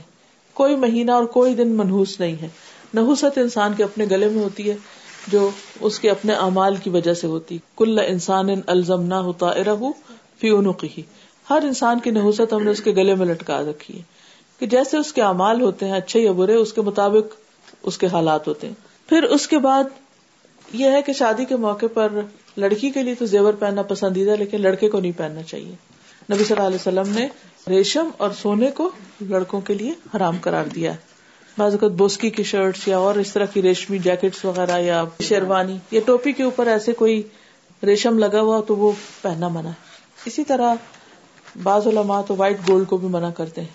کوئی 0.54 0.76
مہینہ 0.76 1.10
اور 1.10 1.24
کوئی 1.24 1.54
دن 1.54 1.68
منہوس 1.68 2.20
نہیں 2.20 2.36
ہے۔ 2.42 2.48
نحوست 2.94 3.38
انسان 3.38 3.72
کے 3.76 3.84
اپنے 3.84 4.06
گلے 4.10 4.28
میں 4.28 4.44
ہوتی 4.44 4.70
ہے، 4.70 4.76
جو 5.28 5.50
اس 5.80 6.00
کے 6.00 6.10
اپنے 6.10 6.32
اعمال 6.32 6.76
کی 6.76 6.90
وجہ 6.90 7.14
سے 7.14 7.26
ہوتی 7.26 7.58
کل 7.76 7.98
انسان 8.08 8.48
الزم 8.66 9.02
نہ 9.02 9.14
ہوتا 9.14 9.46
ارہ 9.46 9.76
فی 10.40 10.50
ہر 11.50 11.58
انسان 11.62 12.00
کی 12.00 12.10
نحوست 12.10 12.52
ہم 12.52 12.62
نے 12.62 12.70
اس 12.70 12.82
کے 12.82 12.90
گلے 12.90 13.14
میں 13.14 13.26
لٹکا 13.26 13.60
رکھی 13.60 13.98
ہے۔ 13.98 14.02
کہ 14.60 14.66
جیسے 14.66 14.96
اس 14.96 15.12
کے 15.12 15.22
اعمال 15.22 15.60
ہوتے 15.60 15.86
ہیں، 15.86 15.92
اچھے 15.92 16.20
یا 16.20 16.32
برے، 16.32 16.54
اس 16.54 16.72
کے 16.72 16.80
مطابق 16.80 17.41
اس 17.82 17.98
کے 17.98 18.06
حالات 18.06 18.48
ہوتے 18.48 18.66
ہیں۔ 18.66 18.74
پھر 19.08 19.22
اس 19.22 19.46
کے 19.48 19.58
بعد 19.58 19.84
یہ 20.72 20.90
ہے 20.90 21.02
کہ 21.02 21.12
شادی 21.12 21.44
کے 21.44 21.56
موقع 21.56 21.86
پر 21.94 22.20
لڑکی 22.56 22.90
کے 22.90 23.02
لیے 23.02 23.14
تو 23.14 23.26
زیور 23.26 23.54
پہننا 23.54 23.82
پسندیدہ، 23.82 24.30
لیکن 24.30 24.60
لڑکے 24.60 24.88
کو 24.88 25.00
نہیں 25.00 25.12
پہننا 25.16 25.42
چاہیے۔ 25.42 25.74
نبی 26.30 26.44
صلی 26.44 26.54
اللہ 26.56 26.66
علیہ 26.66 26.76
وسلم 26.76 27.12
نے 27.14 27.26
ریشم 27.68 28.08
اور 28.16 28.30
سونے 28.30 28.70
کو 28.70 28.90
لڑکوں 29.20 29.60
کے 29.60 29.74
لیے 29.74 29.92
حرام 30.16 30.38
کرار 30.38 30.64
دیا 30.64 30.92
ہے۔ 30.92 31.10
بعض 31.58 31.72
اوقات 31.72 31.90
بوسکی 31.90 32.30
کی 32.30 32.42
شرٹس 32.42 32.86
یا 32.88 32.98
اور 32.98 33.14
اس 33.14 33.32
طرح 33.32 33.44
کی 33.44 33.62
ریشمی 33.62 33.98
جیکٹس 33.98 34.44
وغیرہ 34.44 34.78
یا 34.80 35.02
شیروانی، 35.20 35.76
یا 35.90 36.00
ٹوپی 36.06 36.32
کے 36.32 36.42
اوپر 36.42 36.66
ایسے 36.66 36.92
کوئی 36.92 37.22
ریشم 37.82 38.18
لگا 38.18 38.40
ہوا 38.40 38.60
تو 38.60 38.76
وہ 38.76 38.92
پہننا 39.22 39.48
منع 39.48 39.68
ہے۔ 39.68 40.26
اسی 40.26 40.44
طرح 40.44 40.74
بعض 41.62 41.86
علماء 41.86 42.20
تو 42.22 42.34
وائٹ 42.36 42.68
گولڈ 42.68 42.86
کو 42.88 42.96
بھی 42.96 43.08
منع 43.08 43.30
کرتے 43.30 43.60
ہیں، 43.60 43.68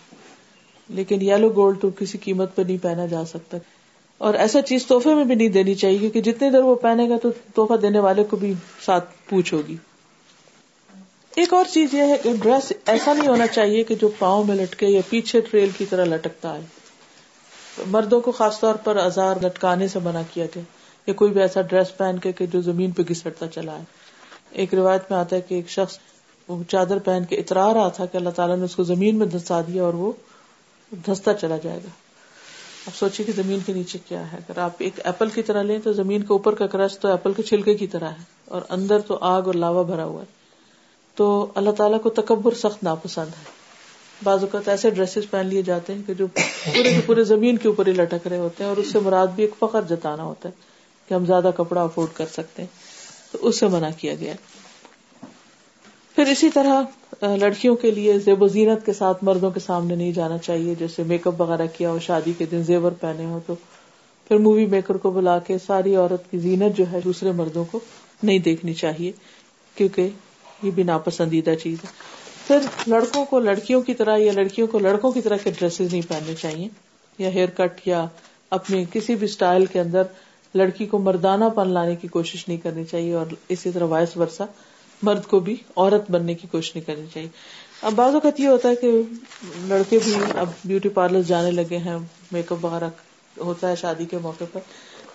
لیکن 0.89 1.21
یلو 1.21 1.49
گولڈ 1.49 1.81
تو 1.81 1.89
کسی 1.89 2.17
قیمت 2.17 2.55
پہ 2.55 2.61
نہیں 2.61 2.77
پہنا 2.81 3.05
جا 3.05 3.25
سکتا۔ 3.25 3.57
اور 4.17 4.33
ایسا 4.33 4.61
چیز 4.61 4.85
تحفے 4.85 5.15
میں 5.15 5.23
بھی 5.23 5.35
نہیں 5.35 5.49
دینی 5.49 5.75
چاہیے، 5.75 5.97
کیونکہ 5.97 6.21
جتنی 6.21 6.49
دیر 6.49 6.59
وہ 6.59 6.75
پہنے 6.75 7.09
گا 7.09 7.17
تو 7.17 7.29
تحفہ 7.31 7.73
دینے 7.73 7.99
والے 7.99 8.23
کو 8.23 8.37
بھی 8.37 8.53
ساتھ 8.85 9.09
پوچھ 9.29 9.53
ہوگی۔ 9.53 9.75
ایک 11.35 11.53
اور 11.53 11.65
چیز 11.73 11.93
یہ 11.93 12.01
ہے 12.01 12.17
کہ 12.23 12.33
ڈریس 12.41 12.73
ایسا 12.85 13.13
نہیں 13.13 13.27
ہونا 13.27 13.47
چاہیے 13.47 13.83
کہ 13.83 13.95
جو 13.95 14.09
پاؤں 14.19 14.43
میں 14.43 14.55
لٹکے 14.55 14.87
یا 14.87 15.01
پیچھے 15.09 15.41
ٹریل 15.41 15.69
کی 15.77 15.85
طرح 15.85 16.05
لٹکتا 16.05 16.55
ہے۔ 16.55 16.61
مردوں 17.87 18.21
کو 18.21 18.31
خاص 18.31 18.59
طور 18.59 18.75
پر 18.75 18.95
ازار 18.95 19.35
لٹکانے 19.43 19.87
سے 19.87 19.99
منع 19.99 20.21
کیا 20.33 20.45
گیا 20.45 20.63
یا 21.07 21.13
کوئی 21.13 21.31
بھی 21.31 21.41
ایسا 21.41 21.61
ڈریس 21.61 21.97
پہن 21.97 22.17
کے 22.17 22.31
کہ 22.31 22.45
جو 22.45 22.61
زمین 22.61 22.91
پہ 22.91 23.01
گھسٹتا 23.09 23.47
چلا 23.47 23.77
ہے۔ 23.77 23.83
ایک 24.51 24.73
روایت 24.73 25.11
میں 25.11 25.19
آتا 25.19 25.35
ہے 25.35 25.41
کہ 25.41 25.55
ایک 25.55 25.69
شخص 25.69 25.97
چادر 26.67 26.99
پہن 26.99 27.23
کے 27.29 27.35
اترا 27.35 27.73
رہا 27.73 27.89
تھا 27.89 28.05
کہ 28.05 28.17
اللہ 28.17 28.29
تعالیٰ 28.29 28.57
نے 28.57 28.63
اس 28.63 28.75
کو 28.75 28.83
زمین 28.83 29.15
میں 29.15 29.27
دھسا 29.27 29.61
دیا 29.61 29.83
اور 29.83 29.93
وہ 29.93 30.11
دھستا 30.91 31.33
چلا 31.33 31.57
جائے 31.57 31.77
گا۔ 31.77 32.06
اب 32.87 32.95
سوچیے 32.95 33.25
کہ 33.25 33.31
زمین 33.31 33.59
کے 33.65 33.73
نیچے 33.73 33.97
کیا 34.07 34.31
ہے۔ 34.31 34.37
اگر 34.37 34.57
آپ 34.57 34.71
ایک 34.77 34.93
ایپل 35.03 35.29
کی 35.29 35.43
طرح 35.43 35.61
لیں 35.61 35.79
تو 35.83 35.93
زمین 35.93 36.21
کے 36.21 36.27
اوپر 36.29 36.55
کا 36.55 36.67
کرش 36.67 36.99
تو 36.99 37.07
ایپل 37.07 37.33
کے 37.33 37.43
چھلکے 37.43 37.73
کی 37.73 37.87
طرح 37.87 38.09
ہے 38.09 38.23
اور 38.45 38.61
اندر 38.69 38.99
تو 38.99 39.17
آگ 39.21 39.41
اور 39.41 39.53
لاوا 39.53 39.81
بھرا 39.83 40.05
ہوا 40.05 40.21
ہے۔ 40.21 40.25
تو 41.15 41.51
اللہ 41.55 41.71
تعالیٰ 41.71 42.01
کو 42.01 42.09
تکبر 42.09 42.53
سخت 42.53 42.83
ناپسند 42.83 43.27
ہے۔ 43.27 43.43
بعض 44.23 44.41
اوقات 44.41 44.67
ایسے 44.67 44.89
ڈریسز 44.89 45.29
پہن 45.29 45.45
لیے 45.47 45.61
جاتے 45.61 45.93
ہیں 45.93 46.01
کہ 46.07 46.13
جو 46.13 46.27
پورے 46.27 46.83
کے 46.83 47.01
پورے 47.05 47.23
زمین 47.23 47.57
کے 47.57 47.67
اوپر 47.67 47.87
ہی 47.87 47.91
لٹک 47.91 48.27
رہے 48.27 48.37
ہوتے 48.37 48.63
ہیں 48.63 48.69
اور 48.69 48.77
اس 48.77 48.91
سے 48.91 48.99
مراد 48.99 49.27
بھی 49.27 49.43
ایک 49.43 49.53
فخر 49.59 49.81
جتانا 49.81 50.23
ہوتا 50.23 50.49
ہے 50.49 50.53
کہ 51.07 51.13
ہم 51.13 51.25
زیادہ 51.25 51.49
کپڑا 51.57 51.83
افورڈ 51.83 52.17
کر 52.17 52.25
سکتے 52.33 52.61
ہیں۔ 52.61 52.69
تو 53.31 53.37
اس 53.41 53.59
سے 53.59 53.67
منع 53.67 53.89
کیا 53.97 54.15
گیا۔ 54.15 54.33
پھر 56.17 56.27
اسی 56.27 56.49
طرح 56.49 57.25
لڑکیوں 57.37 57.75
کے 57.75 57.89
لیے 57.91 58.17
زیب 58.19 58.41
و 58.43 58.47
زینت 58.47 58.85
کے 58.85 58.93
ساتھ 58.93 59.23
مردوں 59.23 59.49
کے 59.51 59.59
سامنے 59.59 59.95
نہیں 59.95 60.11
جانا 60.11 60.37
چاہیے، 60.37 60.73
جیسے 60.75 61.03
میک 61.07 61.27
اپ 61.27 61.41
وغیرہ 61.41 61.65
کیا 61.73 61.89
ہو، 61.91 61.99
شادی 61.99 62.31
کے 62.37 62.45
دن 62.51 62.63
زیور 62.63 62.91
پہنے 62.91 63.25
ہو، 63.25 63.39
تو 63.47 63.55
پھر 64.27 64.37
مووی 64.37 64.65
میکر 64.65 64.97
کو 64.97 65.11
بلا 65.11 65.37
کے 65.39 65.57
ساری 65.65 65.95
عورت 65.95 66.29
کی 66.31 66.37
زینت 66.37 66.77
جو 66.77 66.85
ہے 66.91 66.99
دوسرے 67.03 67.31
مردوں 67.31 67.63
کو 67.71 67.79
نہیں 68.23 68.39
دیکھنی 68.39 68.73
چاہیے، 68.73 69.11
کیونکہ 69.75 70.09
یہ 70.63 70.71
بھی 70.71 70.83
ناپسندیدہ 70.83 71.53
چیز 71.63 71.83
ہے۔ 71.83 71.89
پھر 72.47 72.67
لڑکوں 72.87 73.23
کو، 73.25 73.39
لڑکیوں 73.39 73.81
کی 73.81 73.93
طرح 73.93 74.17
یا 74.17 74.31
لڑکیوں 74.31 74.67
کو 74.67 74.79
لڑکوں 74.79 75.11
کی 75.11 75.21
طرح 75.21 75.37
کے 75.43 75.51
ڈریسز 75.59 75.91
نہیں 75.91 76.07
پہننے 76.07 76.35
چاہیے، 76.35 76.67
یا 77.19 77.29
ہیئر 77.29 77.49
کٹ 77.57 77.87
یا 77.87 78.05
اپنے 78.51 78.83
کسی 78.91 79.15
بھی 79.15 79.25
اسٹائل 79.25 79.65
کے 79.65 79.79
اندر 79.79 80.03
لڑکی 80.55 80.85
کو 80.85 80.99
مردانہ 80.99 81.49
پن 81.55 81.69
لانے 81.69 81.95
کی 81.95 82.07
کوشش 82.07 82.47
نہیں 82.47 82.57
کرنی 82.57 82.85
چاہیے، 82.85 83.13
اور 83.13 83.33
اسی 83.49 83.71
طرح 83.71 83.85
وائس 83.85 84.17
ورسا 84.17 84.45
مرد 85.03 85.25
کو 85.25 85.39
بھی 85.39 85.55
عورت 85.75 86.11
بننے 86.11 86.33
کی 86.33 86.47
کوشش 86.51 86.75
نہیں 86.75 86.85
کرنی 86.85 87.05
چاہیے۔ 87.13 87.29
اب 87.81 87.93
بعض 87.93 88.13
اوقات 88.13 88.39
یہ 88.39 88.47
ہوتا 88.47 88.69
ہے 88.69 88.75
کہ 88.75 89.01
لڑکے 89.67 89.99
بھی 90.03 90.13
اب 90.35 90.49
بیوٹی 90.65 90.89
پارلر 90.89 91.21
جانے 91.21 91.51
لگے 91.51 91.77
ہیں 91.77 91.97
میک 92.31 92.51
اپ 92.51 92.65
وغیرہ 92.65 92.89
ہوتا 93.37 93.69
ہے 93.69 93.75
شادی 93.75 94.05
کے 94.05 94.17
موقع 94.17 94.43
پر۔ 94.53 94.59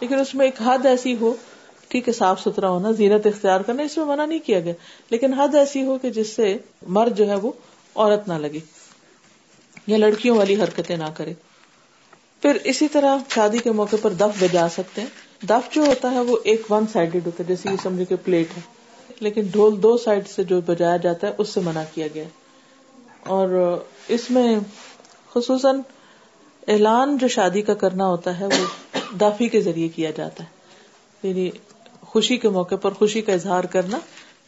لیکن 0.01 0.19
اس 0.19 0.35
میں 0.35 0.47
ایک 0.47 0.63
حد 0.63 0.87
ایسی 0.87 1.17
ہو، 1.21 1.35
ٹھیک 1.89 2.09
ہے، 2.09 2.13
صاف 2.13 2.41
ستھرا 2.41 2.69
ہونا، 2.69 2.91
زینت 2.91 3.27
اختیار 3.27 3.61
کرنا، 3.61 3.83
اس 3.83 3.97
میں 3.97 4.05
منع 4.05 4.27
نہیں 4.27 4.39
کیا 4.39 4.61
گیا۔ 4.61 4.73
لیکن 5.11 5.35
حد 5.35 5.55
ایسی 5.55 5.83
ہو 5.83 5.99
کہ 5.99 6.11
جس 6.11 6.29
سے 6.29 6.59
مرد 6.83 7.19
جو 7.19 7.29
ہے 7.29 7.35
وہ 7.35 7.53
عورت 7.95 8.29
نہ 8.29 8.35
لگے 8.35 8.61
یا 9.87 9.97
لڑکیوں 9.97 10.37
والی 10.37 10.63
حرکتیں 10.63 10.97
نہ 10.97 11.09
کرے۔ 11.15 11.35
پھر 12.43 12.59
اسی 12.65 12.89
طرح 12.89 13.17
شادی 13.35 13.59
کے 13.59 13.73
موقع 13.73 13.97
پر 14.03 14.11
دف 14.11 14.43
بجا 14.43 14.69
سکتے 14.69 15.01
ہیں۔ 15.01 15.09
دف 15.47 15.75
جو 15.75 15.83
ہوتا 15.87 16.11
ہے 16.11 16.21
وہ 16.21 16.37
ایک 16.45 16.73
ون 16.73 16.85
سائڈیڈ 16.93 17.27
ہوتا 17.27 17.43
ہے، 17.43 17.49
جیسے 17.49 17.71
یہ 17.71 17.77
سمجھے 17.83 18.05
کہ 18.05 18.17
پلیٹ 18.25 18.47
ہے۔ 18.57 18.82
لیکن 19.21 19.43
ڈھول 19.43 19.83
دو 19.83 19.97
سائڈ 19.97 20.29
سے 20.29 20.45
جو 20.45 20.61
بجایا 20.61 20.97
جاتا 20.97 21.27
ہے 21.27 21.33
اس 21.39 21.49
سے 21.49 21.61
منع 21.61 21.83
کیا 21.95 22.07
گیا۔ 22.15 22.25
اور 23.27 23.79
اس 24.09 24.31
میں 24.31 24.59
خصوصاً 25.35 25.81
اعلان 26.69 27.19
جو 27.19 27.29
شادی 27.29 27.63
کا 27.63 27.75
کرنا 27.75 28.07
ہوتا 28.07 28.41
ہے 28.41 28.47
وہ 28.47 28.99
دافی 29.21 29.49
کے 29.49 29.61
ذریعے 29.61 29.89
کیا 29.89 30.11
جاتا 30.11 30.45
ہے۔ 30.45 30.49
یعنی 31.29 31.51
خوشی 32.01 32.37
کے 32.37 32.49
موقع 32.49 32.75
پر 32.75 32.91
خوشی 32.93 33.21
کا 33.21 33.33
اظہار 33.33 33.65
کرنا 33.65 33.99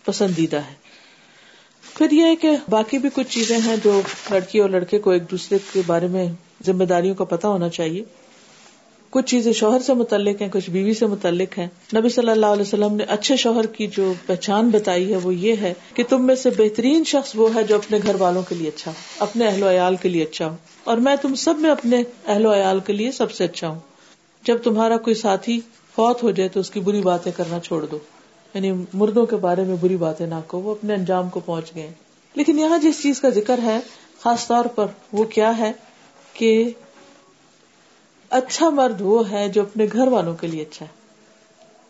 پسندیدہ 0.04 0.56
ہے۔ 0.56 0.74
پھر 1.96 2.10
یہ 2.10 2.24
ہے 2.24 2.36
کہ 2.36 2.50
باقی 2.70 2.98
بھی 2.98 3.08
کچھ 3.14 3.28
چیزیں 3.28 3.58
ہیں 3.58 3.76
جو 3.84 4.00
لڑکی 4.30 4.58
اور 4.58 4.70
لڑکے 4.70 4.98
کو 4.98 5.10
ایک 5.10 5.30
دوسرے 5.30 5.58
کے 5.72 5.82
بارے 5.86 6.06
میں 6.06 6.28
ذمہ 6.66 6.84
داریوں 6.84 7.14
کا 7.14 7.24
پتا 7.24 7.48
ہونا 7.48 7.68
چاہیے۔ 7.68 8.04
کچھ 9.14 9.26
چیزیں 9.26 9.52
شوہر 9.52 9.80
سے 9.80 9.94
متعلق 9.94 10.42
ہیں، 10.42 10.48
کچھ 10.52 10.70
بیوی 10.70 10.94
سے 10.94 11.06
متعلق 11.06 11.58
ہیں۔ 11.58 11.66
نبی 11.96 12.08
صلی 12.08 12.30
اللہ 12.30 12.46
علیہ 12.46 12.62
وسلم 12.62 12.94
نے 12.94 13.04
اچھے 13.04 13.36
شوہر 13.36 13.66
کی 13.66 13.86
جو 13.86 14.12
پہچان 14.26 14.70
بتائی 14.70 15.12
ہے 15.12 15.16
وہ 15.16 15.34
یہ 15.34 15.54
ہے 15.60 15.74
کہ 15.94 16.04
تم 16.08 16.26
میں 16.26 16.34
سے 16.34 16.50
بہترین 16.50 17.04
شخص 17.04 17.32
وہ 17.34 17.54
ہے 17.54 17.62
جو 17.62 17.76
اپنے 17.76 17.98
گھر 18.02 18.14
والوں 18.14 18.42
کے 18.48 18.54
لیے 18.54 18.68
اچھا 18.68 18.90
ہو، 18.90 18.96
اپنے 19.18 19.46
اہل 19.46 19.62
و 19.62 19.70
عیال 19.70 19.96
کے 19.96 20.08
لیے 20.08 20.22
اچھا 20.22 20.50
ہو۔ 20.50 20.56
اور 20.84 20.96
میں 20.96 21.16
تم 21.16 21.34
سب 21.34 21.58
میں 21.58 21.70
اپنے 21.70 22.02
اہل 22.26 22.46
و 22.46 22.54
عیال 22.54 22.80
کے 22.86 22.92
لیے 22.92 23.12
سب 23.12 23.32
سے 23.32 23.44
اچھا 23.44 23.68
ہوں۔ 23.68 23.78
جب 24.44 24.56
تمہارا 24.56 24.96
کوئی 24.96 25.14
ساتھی 25.14 25.60
فوت 25.96 26.22
ہو 26.22 26.30
جائے 26.30 26.48
تو 26.48 26.60
اس 26.60 26.70
کی 26.70 26.80
بری 26.80 27.00
باتیں 27.00 27.32
کرنا 27.36 27.60
چھوڑ 27.60 27.86
دو۔ 27.86 27.98
یعنی 28.54 28.72
مردوں 28.92 29.26
کے 29.26 29.36
بارے 29.36 29.62
میں 29.62 29.76
بری 29.80 29.96
باتیں 29.96 30.26
نہ 30.26 30.34
کہو، 30.50 30.60
وہ 30.60 30.70
اپنے 30.70 30.94
انجام 30.94 31.28
کو 31.28 31.40
پہنچ 31.40 31.74
گئے۔ 31.74 31.90
لیکن 32.34 32.58
یہاں 32.58 32.78
جس 32.78 33.02
چیز 33.02 33.20
کا 33.20 33.28
ذکر 33.28 33.60
ہے، 33.62 33.80
خاص 34.20 34.46
طور 34.46 34.64
پر 34.64 34.86
وہ 35.12 35.24
کیا 35.24 35.58
ہے 35.58 35.72
کہ 36.32 36.70
اچھا 38.30 38.70
مرد 38.70 39.00
وہ 39.00 39.30
ہے 39.30 39.48
جو 39.48 39.62
اپنے 39.62 39.86
گھر 39.92 40.08
والوں 40.08 40.34
کے 40.34 40.46
لیے 40.46 40.62
اچھا 40.62 40.86
ہے۔ 40.86 40.90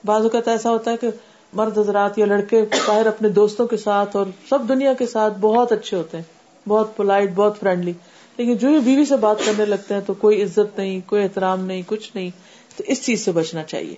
بعض 0.05 0.23
اوقات 0.23 0.49
ایسا 0.49 0.71
ہوتا 0.71 0.91
ہے 0.91 0.97
کہ 0.97 1.09
مرد 1.53 1.79
حضرات 1.79 2.19
یا 2.19 2.27
لڑکے 2.27 2.63
باہر 2.89 3.07
اپنے 3.07 3.29
دوستوں 3.29 3.67
کے 3.67 3.77
ساتھ 3.77 4.17
اور 4.17 4.27
سب 4.49 4.59
دنیا 4.69 4.93
کے 4.93 5.07
ساتھ 5.07 5.39
بہت 5.41 5.73
اچھے 5.73 5.97
ہوتے 5.97 6.17
ہیں، 6.17 6.25
بہت 6.69 6.97
پولائٹ 6.97 7.31
بہت 7.35 7.61
فرینڈلی 7.61 7.93
لیکن 8.37 8.57
جو 8.57 8.69
بیوی 8.85 9.05
سے 9.05 9.17
بات 9.17 9.37
کرنے 9.47 9.65
لگتے 9.65 9.95
ہیں 9.95 10.01
تو 10.07 10.15
کوئی 10.15 10.43
عزت 10.43 10.79
نہیں، 10.79 11.01
کوئی 11.07 11.23
احترام 11.23 11.65
نہیں، 11.65 11.83
کچھ 11.87 12.13
نہیں۔ 12.15 12.31
تو 12.77 12.85
اس 12.87 13.05
چیز 13.07 13.25
سے 13.25 13.33
بچنا 13.33 13.63
چاہیے۔ 13.63 13.95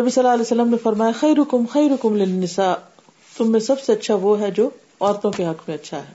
نبی 0.00 0.10
صلی 0.10 0.22
اللہ 0.22 0.32
علیہ 0.32 0.42
وسلم 0.42 0.68
نے 0.68 0.76
فرمایا 0.82 1.12
خی 1.12 1.34
رکم 1.34 1.64
خی 1.66 1.88
رکم 1.88 2.16
لنسا 2.16 2.74
تم 3.36 3.52
میں 3.52 3.60
سب 3.60 3.80
سے 3.80 3.92
اچھا 3.92 4.14
وہ 4.14 4.40
ہے 4.40 4.50
جو 4.50 4.70
عورتوں 5.00 5.30
کے 5.30 5.46
حق 5.46 5.62
میں 5.68 5.76
اچھا 5.76 5.98
ہے۔ 5.98 6.12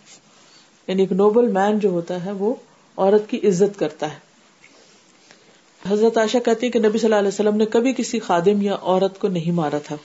یعنی 0.87 1.01
ایک 1.01 1.11
نوبل 1.11 1.47
مین 1.47 1.79
جو 1.79 1.89
ہوتا 1.89 2.25
ہے 2.25 2.31
وہ 2.31 2.53
عورت 2.97 3.29
کی 3.29 3.37
عزت 3.47 3.79
کرتا 3.79 4.13
ہے۔ 4.13 4.34
حضرت 5.89 6.17
عائشہ 6.17 6.37
کہتی 6.45 6.65
ہے 6.65 6.71
کہ 6.71 6.79
نبی 6.79 6.97
صلی 6.97 7.05
اللہ 7.05 7.15
علیہ 7.15 7.27
وسلم 7.27 7.55
نے 7.55 7.65
کبھی 7.65 7.93
کسی 7.97 8.19
خادم 8.19 8.61
یا 8.61 8.75
عورت 8.81 9.19
کو 9.19 9.27
نہیں 9.27 9.51
مارا 9.51 9.77
تھا۔ 9.77 9.95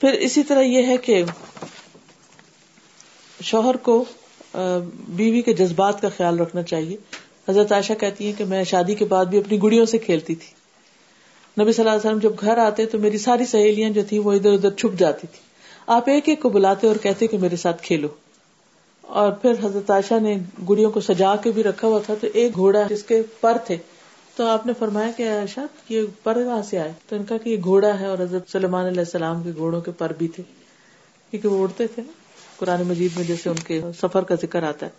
پھر 0.00 0.12
اسی 0.12 0.42
طرح 0.42 0.62
یہ 0.62 0.86
ہے 0.86 0.96
کہ 0.96 1.24
شوہر 3.40 3.76
کو 3.76 4.04
بیوی 5.08 5.42
کے 5.42 5.52
جذبات 5.52 6.00
کا 6.00 6.08
خیال 6.16 6.40
رکھنا 6.40 6.62
چاہیے۔ 6.62 6.96
حضرت 7.48 7.72
عائشہ 7.72 7.92
کہتی 7.92 8.26
ہے 8.26 8.32
کہ 8.32 8.44
میں 8.44 8.64
شادی 8.64 8.94
کے 8.94 9.04
بعد 9.04 9.24
بھی 9.24 9.38
اپنی 9.38 9.62
گڑیوں 9.62 9.86
سے 9.86 9.98
کھیلتی 9.98 10.34
تھی۔ 10.34 10.50
نبی 11.62 11.72
صلی 11.72 11.82
اللہ 11.82 11.98
علیہ 11.98 12.08
وسلم 12.08 12.18
جب 12.18 12.40
گھر 12.40 12.58
آتے 12.58 12.86
تو 12.86 12.98
میری 12.98 13.18
ساری 13.18 13.46
سہیلیاں 13.46 13.90
جو 13.90 14.02
تھی 14.08 14.18
وہ 14.18 14.32
ادھر 14.32 14.52
ادھر 14.52 14.70
چھپ 14.70 14.98
جاتی 14.98 15.26
تھی 15.26 15.40
آپ 15.86 16.08
ایک 16.08 16.28
ایک 16.28 16.42
کو 16.42 16.48
بلاتے 16.48 16.86
اور 16.86 16.96
کہتے 16.96 17.26
کہ 17.26 17.38
میرے 17.38 17.56
ساتھ 17.56 17.82
کھیلو۔ 17.82 18.08
اور 19.12 19.32
پھر 19.32 19.52
حضرت 19.62 19.90
عائشہ 19.90 20.14
نے 20.22 20.38
گڑیوں 20.68 20.90
کو 20.90 21.00
سجا 21.00 21.36
کے 21.36 21.50
بھی 21.50 21.62
رکھا 21.62 21.88
ہوا 21.88 22.00
تھا 22.06 22.14
تو 22.20 22.26
ایک 22.34 22.54
گھوڑا 22.54 22.82
جس 22.88 23.02
کے 23.02 23.22
پر 23.40 23.56
تھے۔ 23.66 23.76
تو 24.36 24.46
آپ 24.46 24.66
نے 24.66 24.72
فرمایا 24.78 25.10
کہ 25.16 25.30
عائشہ، 25.30 25.60
یہ 25.88 26.02
پر 26.22 26.34
کہاں 26.34 26.62
سے 26.62 26.78
آئے؟ 26.78 26.92
تو 27.08 27.16
ان 27.16 27.24
کا 27.24 27.36
کہ 27.36 27.50
یہ 27.50 27.56
گھوڑا 27.64 28.00
ہے 28.00 28.06
اور 28.06 28.18
حضرت 28.18 28.50
سلمان 28.50 28.86
علیہ 28.86 28.98
السلام 28.98 29.42
کے 29.42 29.50
گھوڑوں 29.56 29.80
کے 29.80 29.90
پر 29.90 30.12
بھی 30.18 30.28
تھے۔ 30.28 30.42
کیونکہ 31.30 31.48
وہ 31.48 31.62
اڑتے 31.62 31.86
تھے 31.86 32.02
نا۔ 32.02 32.12
قرآن 32.56 32.82
مجید 32.82 33.16
میں 33.16 33.24
جیسے 33.24 33.50
ان 33.50 33.56
کے 33.56 33.80
سفر 33.98 34.22
کا 34.22 34.34
ذکر 34.34 34.62
آتا 34.62 34.86
ہے۔ 34.86 34.90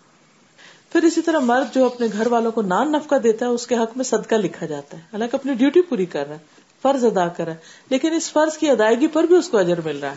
پھر 0.92 1.02
اسی 1.02 1.22
طرح 1.22 1.38
مرد 1.38 1.74
جو 1.74 1.86
اپنے 1.86 2.06
گھر 2.12 2.26
والوں 2.26 2.52
کو 2.52 2.62
نان 2.62 2.92
نفقہ 2.92 3.14
دیتا 3.14 3.46
ہے، 3.46 3.50
اس 3.50 3.66
کے 3.66 3.74
حق 3.74 3.96
میں 3.96 4.04
صدقہ 4.04 4.34
لکھا 4.34 4.66
جاتا 4.66 4.96
ہے۔ 4.96 5.02
حالانکہ 5.02 5.36
اپنی 5.36 5.54
ڈیوٹی 5.54 5.82
پوری 5.82 6.06
کر 6.06 6.26
رہا 6.28 6.34
ہے، 6.34 6.40
فرض 6.82 7.04
ادا 7.04 7.28
کر 7.28 7.44
رہا 7.44 7.52
ہے۔ 7.52 7.58
لیکن 7.90 8.12
اس 8.12 8.32
فرض 8.32 8.58
کی 8.58 8.70
ادائیگی 8.70 9.06
پر 9.06 9.24
بھی 9.24 9.36
اس 9.36 9.48
کو 9.48 9.58
اجر 9.58 9.80
مل 9.84 9.98
رہا 9.98 10.10
ہے۔ 10.10 10.16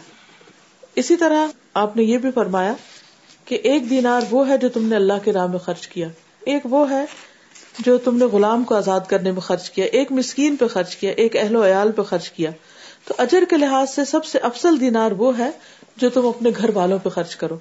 اسی 0.96 1.16
طرح 1.16 1.48
آپ 1.74 1.98
نے 1.98 2.04
یہ 2.04 2.18
بھی 2.18 2.32
فرمایا 2.32 2.74
کہ 3.48 3.60
ایک 3.64 3.90
دینار 3.90 4.22
وہ 4.32 4.50
ہے 4.50 4.58
جو 4.58 4.70
تم 4.70 4.86
نے 4.86 4.96
اللہ 4.96 5.14
کے 5.24 5.34
راہ 5.34 5.48
میں 5.48 5.60
خرچ 5.60 5.88
کیا۔ 5.88 6.08
ایک 6.40 6.62
وہ 6.64 6.90
ہے 6.90 7.06
جو 7.80 7.98
تم 7.98 8.18
نے 8.18 8.26
غلام 8.26 8.64
کو 8.64 8.76
آزاد 8.76 9.00
کرنے 9.08 9.32
میں 9.32 9.42
خرچ 9.42 9.70
کیا، 9.70 9.86
ایک 9.86 10.12
مسکین 10.12 10.56
پہ 10.56 10.68
خرچ 10.68 10.96
کیا، 10.96 11.12
ایک 11.12 11.36
اہل 11.36 11.56
و 11.56 11.66
عیال 11.66 11.92
پہ 11.92 12.02
خرچ 12.02 12.30
کیا۔ 12.30 12.52
تو 13.06 13.14
اجر 13.18 13.44
کے 13.50 13.58
لحاظ 13.58 13.90
سے 13.90 14.06
سب 14.06 14.26
سے 14.26 14.38
افسل 14.38 14.80
دینار 14.80 15.12
وہ 15.12 15.38
ہے 15.38 15.52
جو 15.98 16.10
تم 16.10 16.28
اپنے 16.28 16.50
گھر 16.58 16.70
والوں 16.74 17.00
پہ 17.04 17.10
خرچ 17.10 17.36
کرو۔ 17.36 17.58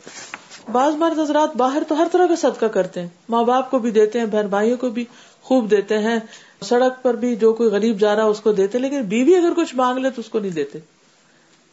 بعض 0.72 0.94
مرد 0.94 1.18
حضرات 1.18 1.57
باہر 1.57 1.83
تو 1.88 1.99
ہر 1.99 2.07
طرح 2.12 2.27
کا 2.27 2.37
صدقہ 2.37 2.66
کرتے 2.66 3.01
ہیں۔ 3.01 3.09
ماں 3.29 3.44
باپ 3.44 3.70
کو 3.70 3.79
بھی 3.79 3.90
دیتے 3.90 4.18
ہیں، 4.18 4.27
بہن 4.27 4.46
بھائیوں 4.46 4.77
کو 4.77 4.90
بھی 4.90 5.05
خوب 5.42 5.70
دیتے 5.70 5.99
ہیں۔ 5.99 6.18
سڑک 6.62 7.03
پر 7.03 7.14
بھی 7.14 7.37
جو 7.37 7.53
کوئی 7.53 7.70
غریب 7.70 8.01
جا 8.01 8.16
رہا 8.16 8.25
اس 8.25 8.40
کو 8.40 8.53
دیتے، 8.53 8.79
لیکن 8.79 9.03
بیوی 9.03 9.37
اگر 9.37 9.53
کچھ 9.57 9.75
مانگ 9.75 9.99
لے 9.99 10.11
تو 10.11 10.20
اس 10.20 10.29
کو 10.29 10.38
نہیں 10.38 10.51
دیتے۔ 10.51 10.79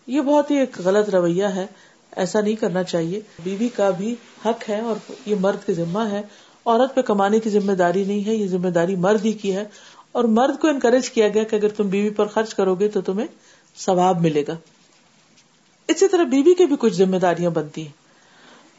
یہ 0.07 0.21
بہت 0.21 0.51
ہی 0.51 0.57
ایک 0.57 0.79
غلط 0.79 1.09
رویہ 1.09 1.45
ہے۔ 1.45 1.65
ایسا 2.15 2.41
نہیں 2.41 2.55
کرنا 2.55 2.83
چاہیے۔ 2.83 3.19
بیوی 3.43 3.69
کا 3.69 3.89
بھی 3.89 4.15
حق 4.45 4.69
ہے 4.69 4.79
اور 4.79 5.11
یہ 5.25 5.35
مرد 5.39 5.65
کی 5.65 5.73
ذمہ 5.73 5.99
ہے۔ 5.99 6.21
عورت 6.65 6.95
پہ 6.95 7.01
کمانے 7.01 7.39
کی 7.39 7.49
ذمہ 7.49 7.71
داری 7.71 8.03
نہیں 8.03 8.25
ہے، 8.25 8.35
یہ 8.35 8.47
ذمہ 8.47 8.67
داری 8.67 8.95
مرد 8.95 9.25
ہی 9.25 9.31
کی 9.31 9.55
ہے۔ 9.55 9.63
اور 10.11 10.23
مرد 10.23 10.59
کو 10.59 10.67
انکریج 10.67 11.09
کیا 11.09 11.27
گیا 11.27 11.43
کہ 11.43 11.55
اگر 11.55 11.69
تم 11.69 11.87
بیوی 11.87 12.09
پر 12.09 12.25
خرچ 12.25 12.55
کرو 12.55 12.75
گے 12.75 12.87
تو 12.87 13.01
تمہیں 13.01 13.27
ثواب 13.77 14.21
ملے 14.21 14.43
گا۔ 14.47 14.55
اسی 15.87 16.07
طرح 16.07 16.23
بیوی 16.23 16.53
کی 16.53 16.65
بھی 16.65 16.75
کچھ 16.79 16.93
ذمہ 16.93 17.17
داریاں 17.17 17.49
بنتی 17.49 17.81
ہیں۔ 17.81 18.03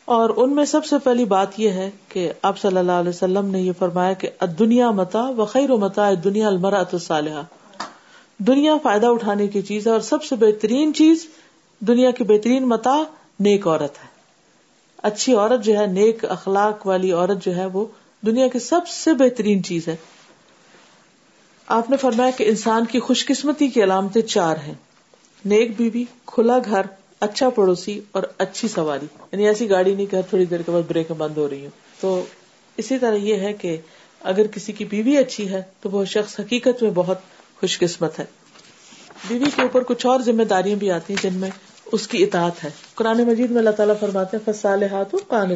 اور 0.05 0.31
ان 0.37 0.55
میں 0.55 0.65
سب 0.65 0.85
سے 0.85 0.97
پہلی 0.99 1.25
بات 1.25 1.61
یہ 1.61 1.71
ہے 1.71 1.91
کہ 2.09 2.33
آپ 2.43 2.59
صلی 2.59 2.79
اللہ 2.79 2.93
علیہ 2.93 3.09
وسلم 3.09 3.47
نے 3.47 3.61
یہ 3.61 3.73
فرمایا 3.79 4.13
کہ 4.13 4.29
دنیا 4.59 4.91
متا 4.91 5.29
و 5.29 5.45
خیر 5.45 5.71
و 5.71 5.77
متا 5.77 6.11
دنیا 6.25 6.49
المرا 6.49 6.83
صالحہ 7.01 7.43
دنیا 8.39 8.77
فائدہ 8.83 9.07
اٹھانے 9.07 9.47
کی 9.47 9.63
چیز 9.63 9.87
ہے 9.87 9.93
اور 9.93 10.01
سب 10.01 10.25
سے 10.25 10.37
بہترین 10.37 10.95
چیز 10.95 11.27
دنیا 11.81 12.11
کی 12.11 12.25
بہترین 12.25 12.69
متا 12.69 13.03
نیک 13.41 13.67
عورت 13.67 13.99
ہے۔ 14.03 14.09
اچھی 14.97 15.35
عورت 15.35 15.65
جو 15.65 15.79
ہے، 15.79 15.87
نیک 15.87 16.25
اخلاق 16.25 16.87
والی 16.87 17.13
عورت 17.13 17.45
جو 17.45 17.57
ہے، 17.57 17.67
وہ 17.67 17.85
دنیا 18.27 18.49
کی 18.49 18.59
سب 18.59 18.89
سے 18.89 19.13
بہترین 19.13 19.63
چیز 19.63 19.89
ہے۔ 19.89 19.97
آپ 21.67 21.91
نے 21.91 21.97
فرمایا 21.97 22.31
کہ 22.31 22.45
انسان 22.49 22.85
کی 22.85 23.01
خوش 23.01 23.27
قسمتی 23.27 23.69
کی 23.69 23.83
علامتیں 23.83 24.23
چار 24.23 24.57
ہیں۔ 24.57 24.75
نیک 25.45 25.77
بیوی، 25.77 26.05
کھلا 26.27 26.59
گھر 26.65 26.81
اچھا 27.21 27.49
پڑوسی 27.49 28.01
اور 28.13 28.23
اچھی 28.39 28.69
سواری۔ 28.69 29.07
یعنی 29.33 29.47
ایسی 29.47 29.71
گاڑی 29.71 29.95
نہیں 29.95 30.07
کہ 30.07 30.21
تھوڑی 30.23 30.45
دیر 30.45 30.63
کے 30.63 30.73
بعد 30.73 30.83
بریک 30.89 31.13
بند 31.13 31.37
ہو 31.37 31.51
رہی 31.51 31.61
ہوں۔ 31.61 31.71
تو 32.01 32.25
اسی 32.77 32.99
طرح 32.99 33.15
یہ 33.15 33.35
ہے 33.35 33.53
کہ 33.53 33.77
اگر 34.21 34.47
کسی 34.47 34.73
کی 34.73 34.85
بیوی 34.85 35.17
اچھی 35.17 35.49
ہے، 35.49 35.63
تو 35.81 35.91
وہ 35.91 36.05
شخص 36.05 36.41
حقیقت 36.41 36.83
میں 36.83 36.91
بہت 36.91 37.19
خوش 37.61 37.79
قسمت 37.79 38.19
ہے۔ 38.19 38.25
بیوی 39.29 39.45
کے 39.57 39.63
اوپر 39.63 39.83
کچھ 39.83 40.07
اور 40.07 40.21
ذمہ 40.21 40.43
داریاں 40.43 40.77
بھی 40.77 40.91
آتی 40.91 41.15
ہیں 41.15 41.31
جن 41.31 41.39
میں 41.39 41.51
اس 41.95 42.09
کی 42.09 42.23
اطاعت 42.23 42.65
ہے۔ 42.65 42.71
قرآن 42.95 43.23
مجید 43.23 43.51
میں 43.51 43.59
اللہ 43.59 43.71
تعالیٰ 43.71 43.95
فرماتے 44.01 44.37
ہیں 44.37 44.53
فصال 44.53 44.83
ہاتھ 44.83 45.15
کان 45.29 45.51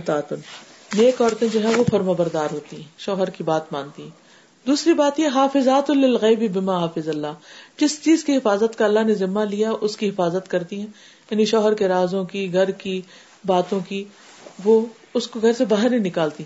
نیک 0.94 1.22
عورتیں 1.22 1.48
جو 1.53 1.62
ہے 1.62 1.74
وہ 1.77 1.85
فرما 1.90 2.12
بردار 2.12 2.48
ہوتی 2.53 2.77
ہیں، 2.77 2.83
شوہر 2.98 3.31
کی 3.31 3.44
بات 3.44 3.72
مانتی 3.72 4.03
ہیں۔ 4.03 4.11
دوسری 4.66 4.94
بات 4.94 5.20
یہ، 5.20 5.29
حافظات 5.35 5.90
الغیب 5.90 6.55
بما 6.55 6.79
حافظ 6.79 7.09
اللہ۔ 7.09 7.27
جس 7.77 8.03
چیز 8.03 8.24
کی 8.24 8.37
حفاظت 8.37 8.79
کا 8.79 8.85
اللہ 8.85 9.01
نے 9.01 9.14
ذمہ 9.14 9.40
لیا، 9.40 9.72
اس 9.81 9.96
کی 9.96 10.09
حفاظت 10.09 10.51
کرتی 10.51 10.81
ہیں۔ 10.81 10.87
یعنی 11.31 11.44
شوہر 11.44 11.74
کے 11.74 11.88
رازوں 11.88 12.24
کی، 12.24 12.53
گھر 12.53 12.70
کی 12.70 13.03
باتوں 13.46 13.81
کی، 13.88 14.05
وہ 14.64 14.87
اس 15.14 15.27
کو 15.27 15.40
گھر 15.40 15.53
سے 15.53 15.64
باہر 15.64 15.90
نہیں 15.90 16.01
نکالتی۔ 16.01 16.44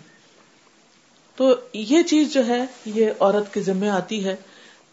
تو 1.37 1.55
یہ 1.73 2.03
چیز 2.03 2.33
جو 2.33 2.47
ہے، 2.47 2.65
یہ 2.85 3.11
عورت 3.21 3.55
کے 3.55 3.61
ذمہ 3.61 3.87
آتی 3.87 4.25
ہے۔ 4.25 4.37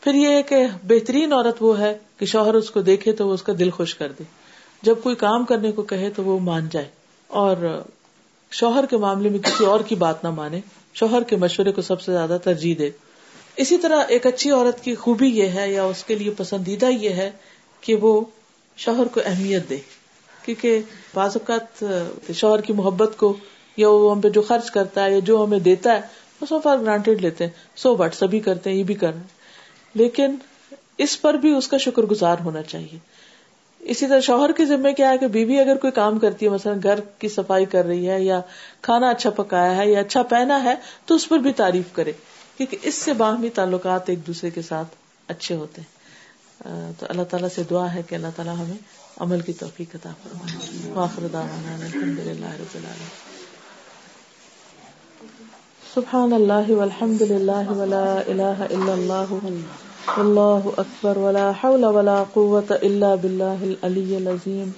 پھر 0.02 0.14
یہ 0.14 0.42
کہ 0.42 0.68
بہترین 0.88 1.34
عورت 1.34 1.56
وہ 1.60 1.80
ہے 1.80 1.98
کہ 2.18 2.26
شوہر 2.26 2.54
اس 2.54 2.72
کو 2.72 2.82
دیکھے 2.82 3.12
تو 3.12 3.28
وہ 3.28 3.34
اس 3.34 3.44
کا 3.44 3.54
دل 3.60 3.70
خوش 3.70 3.96
کر 3.96 4.12
دے۔ 4.20 4.39
جب 4.82 4.96
کوئی 5.04 5.16
کام 5.16 5.46
کرنے 5.46 5.72
کو 5.72 5.82
کہے 5.82 6.10
تو 6.10 6.24
وہ 6.24 6.40
مان 6.40 6.68
جائے 6.72 6.90
اور 7.28 7.84
شوہر 8.52 8.86
کے 8.86 8.98
معاملے 8.98 9.30
میں 9.30 9.40
کسی 9.40 9.66
اور 9.66 9.80
کی 9.80 9.96
بات 9.96 10.24
نہ 10.24 10.30
مانے، 10.30 10.60
شوہر 10.94 11.24
کے 11.24 11.36
مشورے 11.36 11.72
کو 11.72 11.82
سب 11.82 12.02
سے 12.02 12.12
زیادہ 12.12 12.38
ترجیح 12.44 12.76
دے۔ 12.80 12.90
اسی 13.56 13.78
طرح 13.78 14.04
ایک 14.08 14.26
اچھی 14.26 14.52
عورت 14.52 14.84
کی 14.84 14.96
خوبی 14.96 15.28
یہ 15.28 15.48
ہے 15.48 15.72
یا 15.74 15.84
اس 15.84 16.04
کے 16.04 16.16
لیے 16.16 16.32
پسندیدہ 16.38 16.86
یہ 16.86 17.10
ہے 17.10 17.32
کہ 17.82 17.96
وہ 17.96 18.22
شوہر 18.78 19.08
کو 19.08 19.22
اہمیت 19.26 19.70
دے۔ 19.70 19.78
کیونکہ 20.46 20.82
بعض 21.14 21.38
اوقات 21.38 21.84
شوہر 22.36 22.62
کی 22.62 22.74
محبت 22.74 23.18
کو 23.18 23.38
یا 23.78 23.90
وہ 23.90 24.12
ہم 24.12 24.22
پہ 24.22 24.30
جو 24.30 24.42
خرچ 24.42 24.72
کرتا 24.72 25.06
ہے 25.06 25.12
یا 25.12 25.20
جو 25.20 25.44
ہمیں 25.44 25.60
دیتا 25.60 25.94
ہے، 25.94 26.02
وہ 26.42 26.46
سو 26.46 26.60
فار 26.60 26.78
گرانٹیڈ 26.78 27.22
لیتے 27.22 27.44
ہیں، 27.44 27.52
سو 27.76 27.96
بٹ 27.96 28.16
سبھی 28.16 28.40
کرتے 28.40 28.70
ہیں، 28.70 28.78
یہ 28.78 28.84
بھی 28.84 28.94
کر 28.94 29.08
رہے 29.08 29.18
ہیں 29.18 29.28
لیکن 29.94 30.36
اس 30.98 31.22
پر 31.22 31.34
بھی 31.34 31.54
اس 31.54 31.68
کا 31.68 31.78
شکر 31.78 32.04
گزار 32.04 32.36
ہونا 32.44 32.64
چاہیے۔ 32.64 32.98
اسی 33.80 34.08
طرح 34.08 34.20
شوہر 34.20 34.52
کے 34.52 34.66
ذمہ 34.66 34.92
کیا 34.92 35.10
ہے 35.10 35.18
کہ 35.18 35.28
بیوی 35.28 35.60
اگر 35.60 35.76
کوئی 35.76 35.92
کام 35.92 36.20
کرتی 36.20 36.46
ہے، 36.46 36.52
مثلا 36.52 36.74
گھر 36.84 37.00
کی 37.00 37.30
صفائی 37.30 37.66
کر 37.66 37.86
رہی 37.86 38.10
ہے 38.10 38.24
یا 38.24 38.42
کھانا 38.82 39.10
اچھا 39.10 39.30
پکایا 39.30 39.76
ہے 39.76 39.92
یا 39.92 40.00
اچھا 40.00 40.24
پہنا 40.24 40.64
ہے، 40.64 40.76
تو 41.06 41.16
اس 41.16 41.30
پر 41.30 41.38
بھی 41.38 41.54
تعریف 41.54 41.86
کرے، 41.94 42.12
کیونکہ 42.58 42.78
اس 42.82 42.96
سے 42.96 43.14
باہمی 43.14 43.50
تعلقات 43.50 44.10
ایک 44.10 44.28
دوسرے 44.28 44.50
کے 44.50 44.62
ساتھ 44.62 44.88
اچھے 45.28 45.56
ہوتے 45.56 45.82
ہیں۔ 45.82 46.00
تو 47.00 47.06
اللہ 47.10 47.22
تعالیٰ 47.24 47.50
سے 47.56 47.64
دعا 47.70 47.94
ہے 47.94 48.02
کہ 48.10 48.16
اللہ 48.16 48.28
تعالیٰ 48.36 48.56
ہمیں 48.56 48.78
عمل 49.18 49.42
کی 49.42 49.54
توفیق 49.54 49.96
عطا 49.96 50.10
فرمائے۔ 50.24 50.92
واخر 50.92 51.28
دعوانا 51.34 51.76
الحمد 51.76 52.20
للہ 52.20 52.46
رب 52.46 52.76
العالمین۔ 52.76 53.38
سبحان 55.94 56.34
اللہ 56.34 56.72
والحمد 56.72 57.22
للہ 57.22 57.70
ولا 57.70 58.22
الہ 58.28 58.64
الا 58.70 58.92
اللہ۔ 58.92 59.89
واللہ 60.08 60.68
اکبر 60.78 61.18
ولا 61.18 61.52
حول 61.64 61.84
ولا 61.84 62.24
قوة 62.34 62.76
الا 62.82 63.16
باللہ 63.16 63.66
العلی 63.70 64.16
العظیم. 64.16 64.70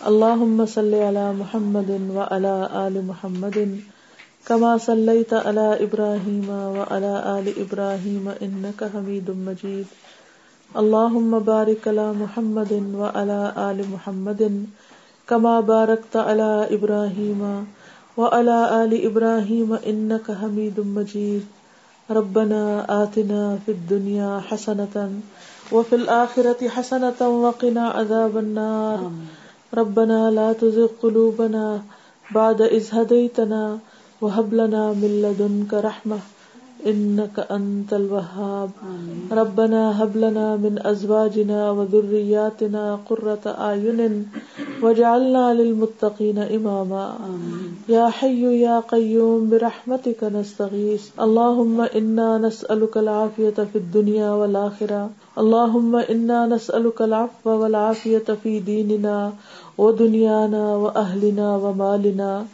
اللہم 0.00 0.64
صلی 0.66 1.02
علی 1.08 1.24
محمد 1.38 1.90
وعلی 2.14 2.54
آل 2.82 3.00
محمد 3.00 3.58
كما 4.46 4.76
صليت 4.84 5.32
على 5.32 5.66
إبراهيم 5.86 6.48
وعلى 6.76 7.12
آل 7.32 7.52
إبراهيم 7.56 8.30
إنك 8.42 8.84
حميد 8.92 9.30
مجيد 9.30 9.86
اللهم 10.74 11.38
بارك 11.38 11.88
على 11.88 12.12
محمد 12.16 12.72
وعلى 12.94 13.52
آل 13.56 13.84
محمد 13.90 14.42
كما 15.28 15.60
باركت 15.60 16.16
على 16.16 16.50
إبراهيم 16.70 17.46
وعلى 18.16 18.84
آل 18.84 19.00
إبراهيم 19.06 19.72
إنك 19.86 20.30
حميد 20.42 20.80
مجيد 20.80 21.59
ربنا 22.10 22.86
آتنا 23.02 23.58
في 23.66 23.72
الدنيا 23.72 24.42
حسنة 24.48 25.20
وفي 25.72 25.94
الآخرة 25.94 26.68
حسنة 26.68 27.20
وقنا 27.28 27.88
عذاب 27.88 28.38
النار. 28.38 29.10
ربنا 29.74 30.30
لا 30.30 30.52
تزغ 30.52 30.86
قلوبنا 31.02 31.82
بعد 32.34 32.62
إذ 32.62 32.84
هديتنا 32.92 33.78
وهب 34.20 34.54
لنا 34.54 34.92
من 34.92 35.22
لدنك 35.22 35.74
رحمة. 35.74 36.18
إنك 36.86 37.46
أنت 37.50 37.92
الوهاب. 37.92 38.70
ربنا 39.32 40.02
هب 40.02 40.16
لنا 40.16 40.56
من 40.56 40.86
أزواجنا 40.86 41.70
وذرياتنا 41.70 42.98
قرة 43.10 43.44
أعين 43.46 44.26
واجعلنا 44.82 45.54
للمتقين 45.54 46.38
إماما. 46.38 47.18
يا 47.88 48.08
حي 48.08 48.60
يا 48.60 48.80
قيوم 48.80 49.50
برحمتك 49.50 50.24
نستغيث. 50.24 51.08
اللهم 51.20 51.80
إنا 51.80 52.38
نسألك 52.38 52.96
العافية 52.96 53.58
في 53.72 53.76
الدنيا 53.76 54.30
والآخرة. 54.30 55.10
اللهم 55.38 55.96
إنا 55.96 56.46
نسألك 56.46 57.02
العفو 57.02 57.50
والعافية 57.50 58.28
في 58.42 58.60
ديننا 58.60 59.32
ودنيانا 59.78 60.76
وأهلنا 60.76 61.56
ومالنا. 61.56 62.44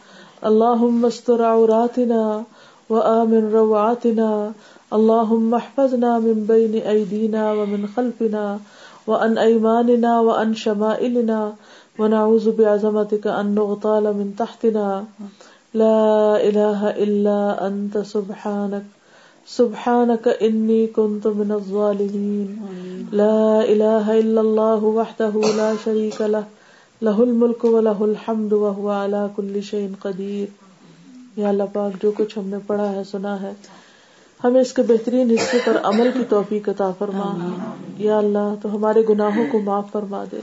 اللهم 0.45 1.05
استر 1.05 1.43
عوراتنا 1.43 2.43
وآمن 2.89 3.49
روعاتنا 3.53 4.51
اللهم 4.93 5.53
احفظنا 5.53 6.19
من 6.19 6.45
بين 6.47 6.75
أيدينا 6.81 7.53
ومن 7.53 7.87
خلفنا 7.95 8.59
وعن 9.07 9.37
أيماننا 9.37 10.19
وعن 10.19 10.53
شمائلنا 10.53 11.53
ونعوذ 11.99 12.51
بعظمتك 12.51 13.27
أن 13.27 13.55
نغتال 13.55 14.03
من 14.03 14.33
تحتنا. 14.37 15.05
لا 15.73 16.37
إله 16.49 16.89
إلا 16.89 17.67
أنت 17.67 17.97
سبحانك 17.97 18.83
سبحانك 19.47 20.27
إني 20.27 20.87
كنت 20.87 21.27
من 21.27 21.51
الظالمين 21.51 22.47
لا 23.11 23.63
إله 23.73 24.19
إلا 24.19 24.41
الله 24.41 24.83
وحده 24.83 25.33
لا 25.57 25.73
شريك 25.83 26.21
له 26.21 26.43
لہ 27.01 27.19
الملک 27.19 27.65
و 27.65 27.81
لہ 27.81 27.99
الحمد 27.99 28.53
و 28.53 28.89
علا 28.91 29.27
کل 29.35 29.59
شعین 29.61 29.93
قدیر. 30.01 30.66
یا 31.37 31.49
اللہ 31.49 31.63
پاک 31.73 32.03
جو 32.03 32.11
کچھ 32.11 32.37
ہم 32.37 32.47
نے 32.47 32.57
پڑھا 32.67 32.91
ہے 32.91 33.03
سنا 33.03 33.41
ہے 33.41 33.51
ہمیں 34.43 34.61
اس 34.61 34.73
کے 34.73 34.81
بہترین 34.81 35.31
حصے 35.31 35.57
پر 35.65 35.77
عمل 35.83 36.09
کی 36.13 36.19
توفیق 36.29 36.69
عطا 36.69 36.91
فرما۔ 36.99 37.37
یا 37.97 38.17
اللہ 38.17 38.55
تو 38.61 38.75
ہمارے 38.75 39.03
گناہوں 39.09 39.45
کو 39.51 39.59
معاف 39.59 39.91
فرما 39.91 40.23
دے۔ 40.31 40.39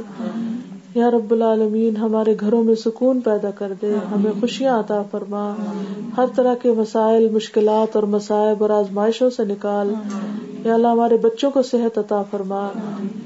یا 0.95 1.11
رب 1.11 1.33
العالمین 1.33 1.97
ہمارے 1.97 2.35
گھروں 2.41 2.65
میں 2.65 2.75
سکون 2.75 3.21
پیدا 3.21 3.51
کر 3.51 3.73
دے 3.83 3.95
ہمیں 4.15 4.33
خوشیاں 4.41 4.81
عطا 4.81 5.03
فرما۔ 5.11 5.55
ہر 6.17 6.25
طرح 6.37 6.55
کے 6.55 6.73
مسائل 6.73 7.29
مشکلات 7.31 7.97
اور 7.97 8.03
مسائب 8.03 8.63
اور 8.63 8.71
آزمائشوں 8.71 9.31
سے 9.31 9.45
نکال۔ 9.45 9.95
یا 10.65 10.75
اللہ 10.75 10.89
ہمارے 10.89 11.17
بچوں 11.17 11.51
کو 11.51 11.63
صحت 11.63 11.99
عطا 11.99 12.23
فرما۔ 12.31 12.69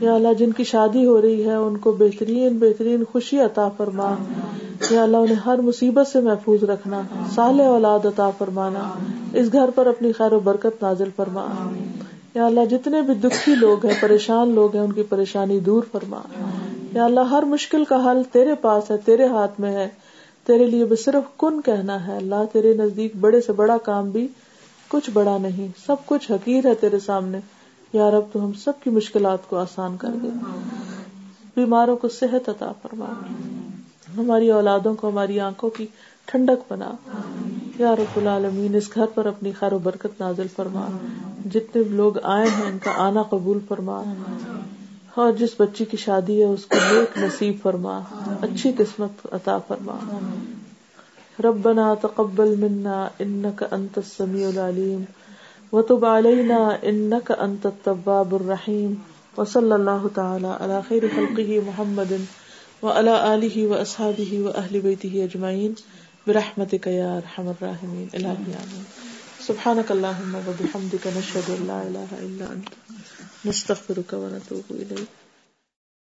یا 0.00 0.14
اللہ 0.14 0.33
جن 0.38 0.52
کی 0.52 0.64
شادی 0.64 1.07
ہو 1.07 1.22
رہی 1.22 1.44
ہے 1.44 1.54
ان 1.54 1.76
کو 1.76 1.92
بہترین 1.92 2.59
بہترین 2.59 3.02
خوشی 3.12 3.40
عطا 3.40 3.68
فرما۔ 3.68 4.14
یا 4.90 5.02
اللہ 5.02 5.16
انہیں 5.16 5.37
ہر 5.37 5.59
مصیبت 5.59 6.09
سے 6.09 6.20
محفوظ 6.20 6.64
رکھنا 6.64 7.02
سال 7.35 7.61
اولاد 7.61 8.07
عطا 8.07 8.31
فرمانا۔ 8.31 8.90
اس 9.33 9.52
گھر 9.52 9.70
پر 9.74 9.87
اپنی 9.87 10.12
خیر 10.12 10.33
و 10.33 10.40
برکت 10.40 10.83
نازل 10.83 11.09
فرما۔ 11.16 11.46
یا 12.35 12.46
اللہ 12.46 12.64
جتنے 12.70 13.02
بھی 13.02 13.14
دکھی 13.14 13.54
لوگ 13.54 13.87
ہیں 13.87 13.94
پریشان 14.00 14.48
لوگ 14.54 14.74
ہیں 14.74 14.83
ان 14.83 14.92
کی 14.92 15.02
پریشانی 15.02 15.61
دور 15.61 15.83
فرما۔ 15.92 16.20
یا 16.92 17.05
اللہ، 17.05 17.20
ہر 17.20 17.42
مشکل 17.42 17.85
کا 17.85 18.11
حل 18.11 18.22
تیرے 18.33 18.55
پاس 18.55 18.90
ہے، 18.90 18.96
تیرے 18.96 19.27
ہاتھ 19.27 19.61
میں 19.61 19.72
ہے۔ 19.72 19.88
تیرے 20.46 20.66
لیے 20.66 20.85
بس 20.85 21.05
صرف 21.05 21.38
کن 21.38 21.61
کہنا 21.62 22.07
ہے۔ 22.07 22.16
اللہ، 22.16 22.35
تیرے 22.53 22.74
نزدیک 22.74 23.16
بڑے 23.16 23.40
سے 23.40 23.53
بڑا 23.53 23.79
کام 23.79 24.11
بھی 24.11 24.29
کچھ 24.88 25.11
بڑا 25.12 25.38
نہیں۔ 25.38 25.68
سب 25.87 25.96
کچھ 26.07 26.33
حقیر 26.33 26.66
ہے 26.66 26.74
تیرے 26.74 26.98
سامنے۔ 26.98 27.38
یا 27.92 28.11
رب، 28.11 28.22
تو 28.33 28.44
ہم 28.44 28.53
سب 28.53 28.72
کی 28.83 28.90
مشکلات 28.90 29.48
کو 29.48 29.57
آسان 29.57 29.96
کر 29.96 30.09
دے۔ 30.22 30.29
بیماروں 31.57 31.96
کو 31.96 32.09
صحت 32.09 32.48
عطا 32.48 32.72
فرما۔ 32.83 33.07
ہماری 34.16 34.51
اولادوں 34.51 34.94
کو، 34.94 35.09
ہماری 35.09 35.40
آنکھوں 35.40 35.70
کی 35.70 35.87
ٹھنڈک 36.24 36.72
بنا۔ 36.72 36.90
یا 37.79 37.96
رب 37.96 38.16
العالمین، 38.16 38.74
اس 38.74 38.94
گھر 38.94 39.07
پر 39.07 39.27
اپنی 39.27 39.53
خیر 39.53 39.72
و 39.72 39.79
برکت 39.79 40.20
نازل 40.20 40.46
فرما۔ 40.57 40.87
جتنے 41.53 41.83
لوگ 41.83 42.12
آئے 42.22 42.48
ہیں، 42.48 42.72
ان 42.72 42.79
کا 42.79 42.90
آنا 42.96 43.22
قبول 43.22 43.59
فرما۔ 43.68 44.03
اور 45.18 45.33
جس 45.33 45.50
بچی 45.59 45.85
کی 45.85 45.96
شادی 45.96 46.40
ہے، 46.40 46.44
اس 46.44 46.66
کو 46.66 46.76
نیک 46.92 47.18
نصیب 47.18 47.57
فرما، 47.62 48.00
اچھی 48.42 48.72
قسمت 48.78 49.26
عطا 49.33 49.59
فرما۔ 49.59 49.96
ربنا 51.44 51.94
تقبل 51.94 52.54
منا 52.57 53.09
انك 53.20 53.64
انت 53.70 53.98
السميع 53.98 54.48
العليم 54.48 55.02
وتب 55.72 56.04
علينا 56.04 56.68
انك 56.83 57.33
انت 57.38 57.66
التواب 57.66 58.35
الرحيم 58.35 58.94
وصلى 59.37 59.74
الله 59.74 60.09
تعالى 60.14 60.48
على 60.61 60.81
خير 60.88 61.02
خلقه 61.16 61.61
محمد 61.66 62.12
وعلى 62.83 63.14
اله 63.35 63.66
واصحابه 63.66 64.40
واهل 64.40 64.81
بيته 64.81 65.26
اجمعين 65.28 65.72
برحمتك 66.28 66.87
يا 66.87 67.16
ارحم 67.16 67.48
الراحمين 67.48 68.07
الهي 68.14 68.54
امين 68.54 68.85
سبحانك 69.46 69.92
اللهم 69.92 70.35
وبحمدك 70.35 71.07
نشهد 71.07 71.50
ان 71.50 71.66
لا 71.66 71.83
اله 71.83 72.09
الا 72.12 72.44
انت۔ 72.52 72.68
نستغفرك 73.48 74.12
ونتوب 74.12 74.64
اليك 74.70 75.08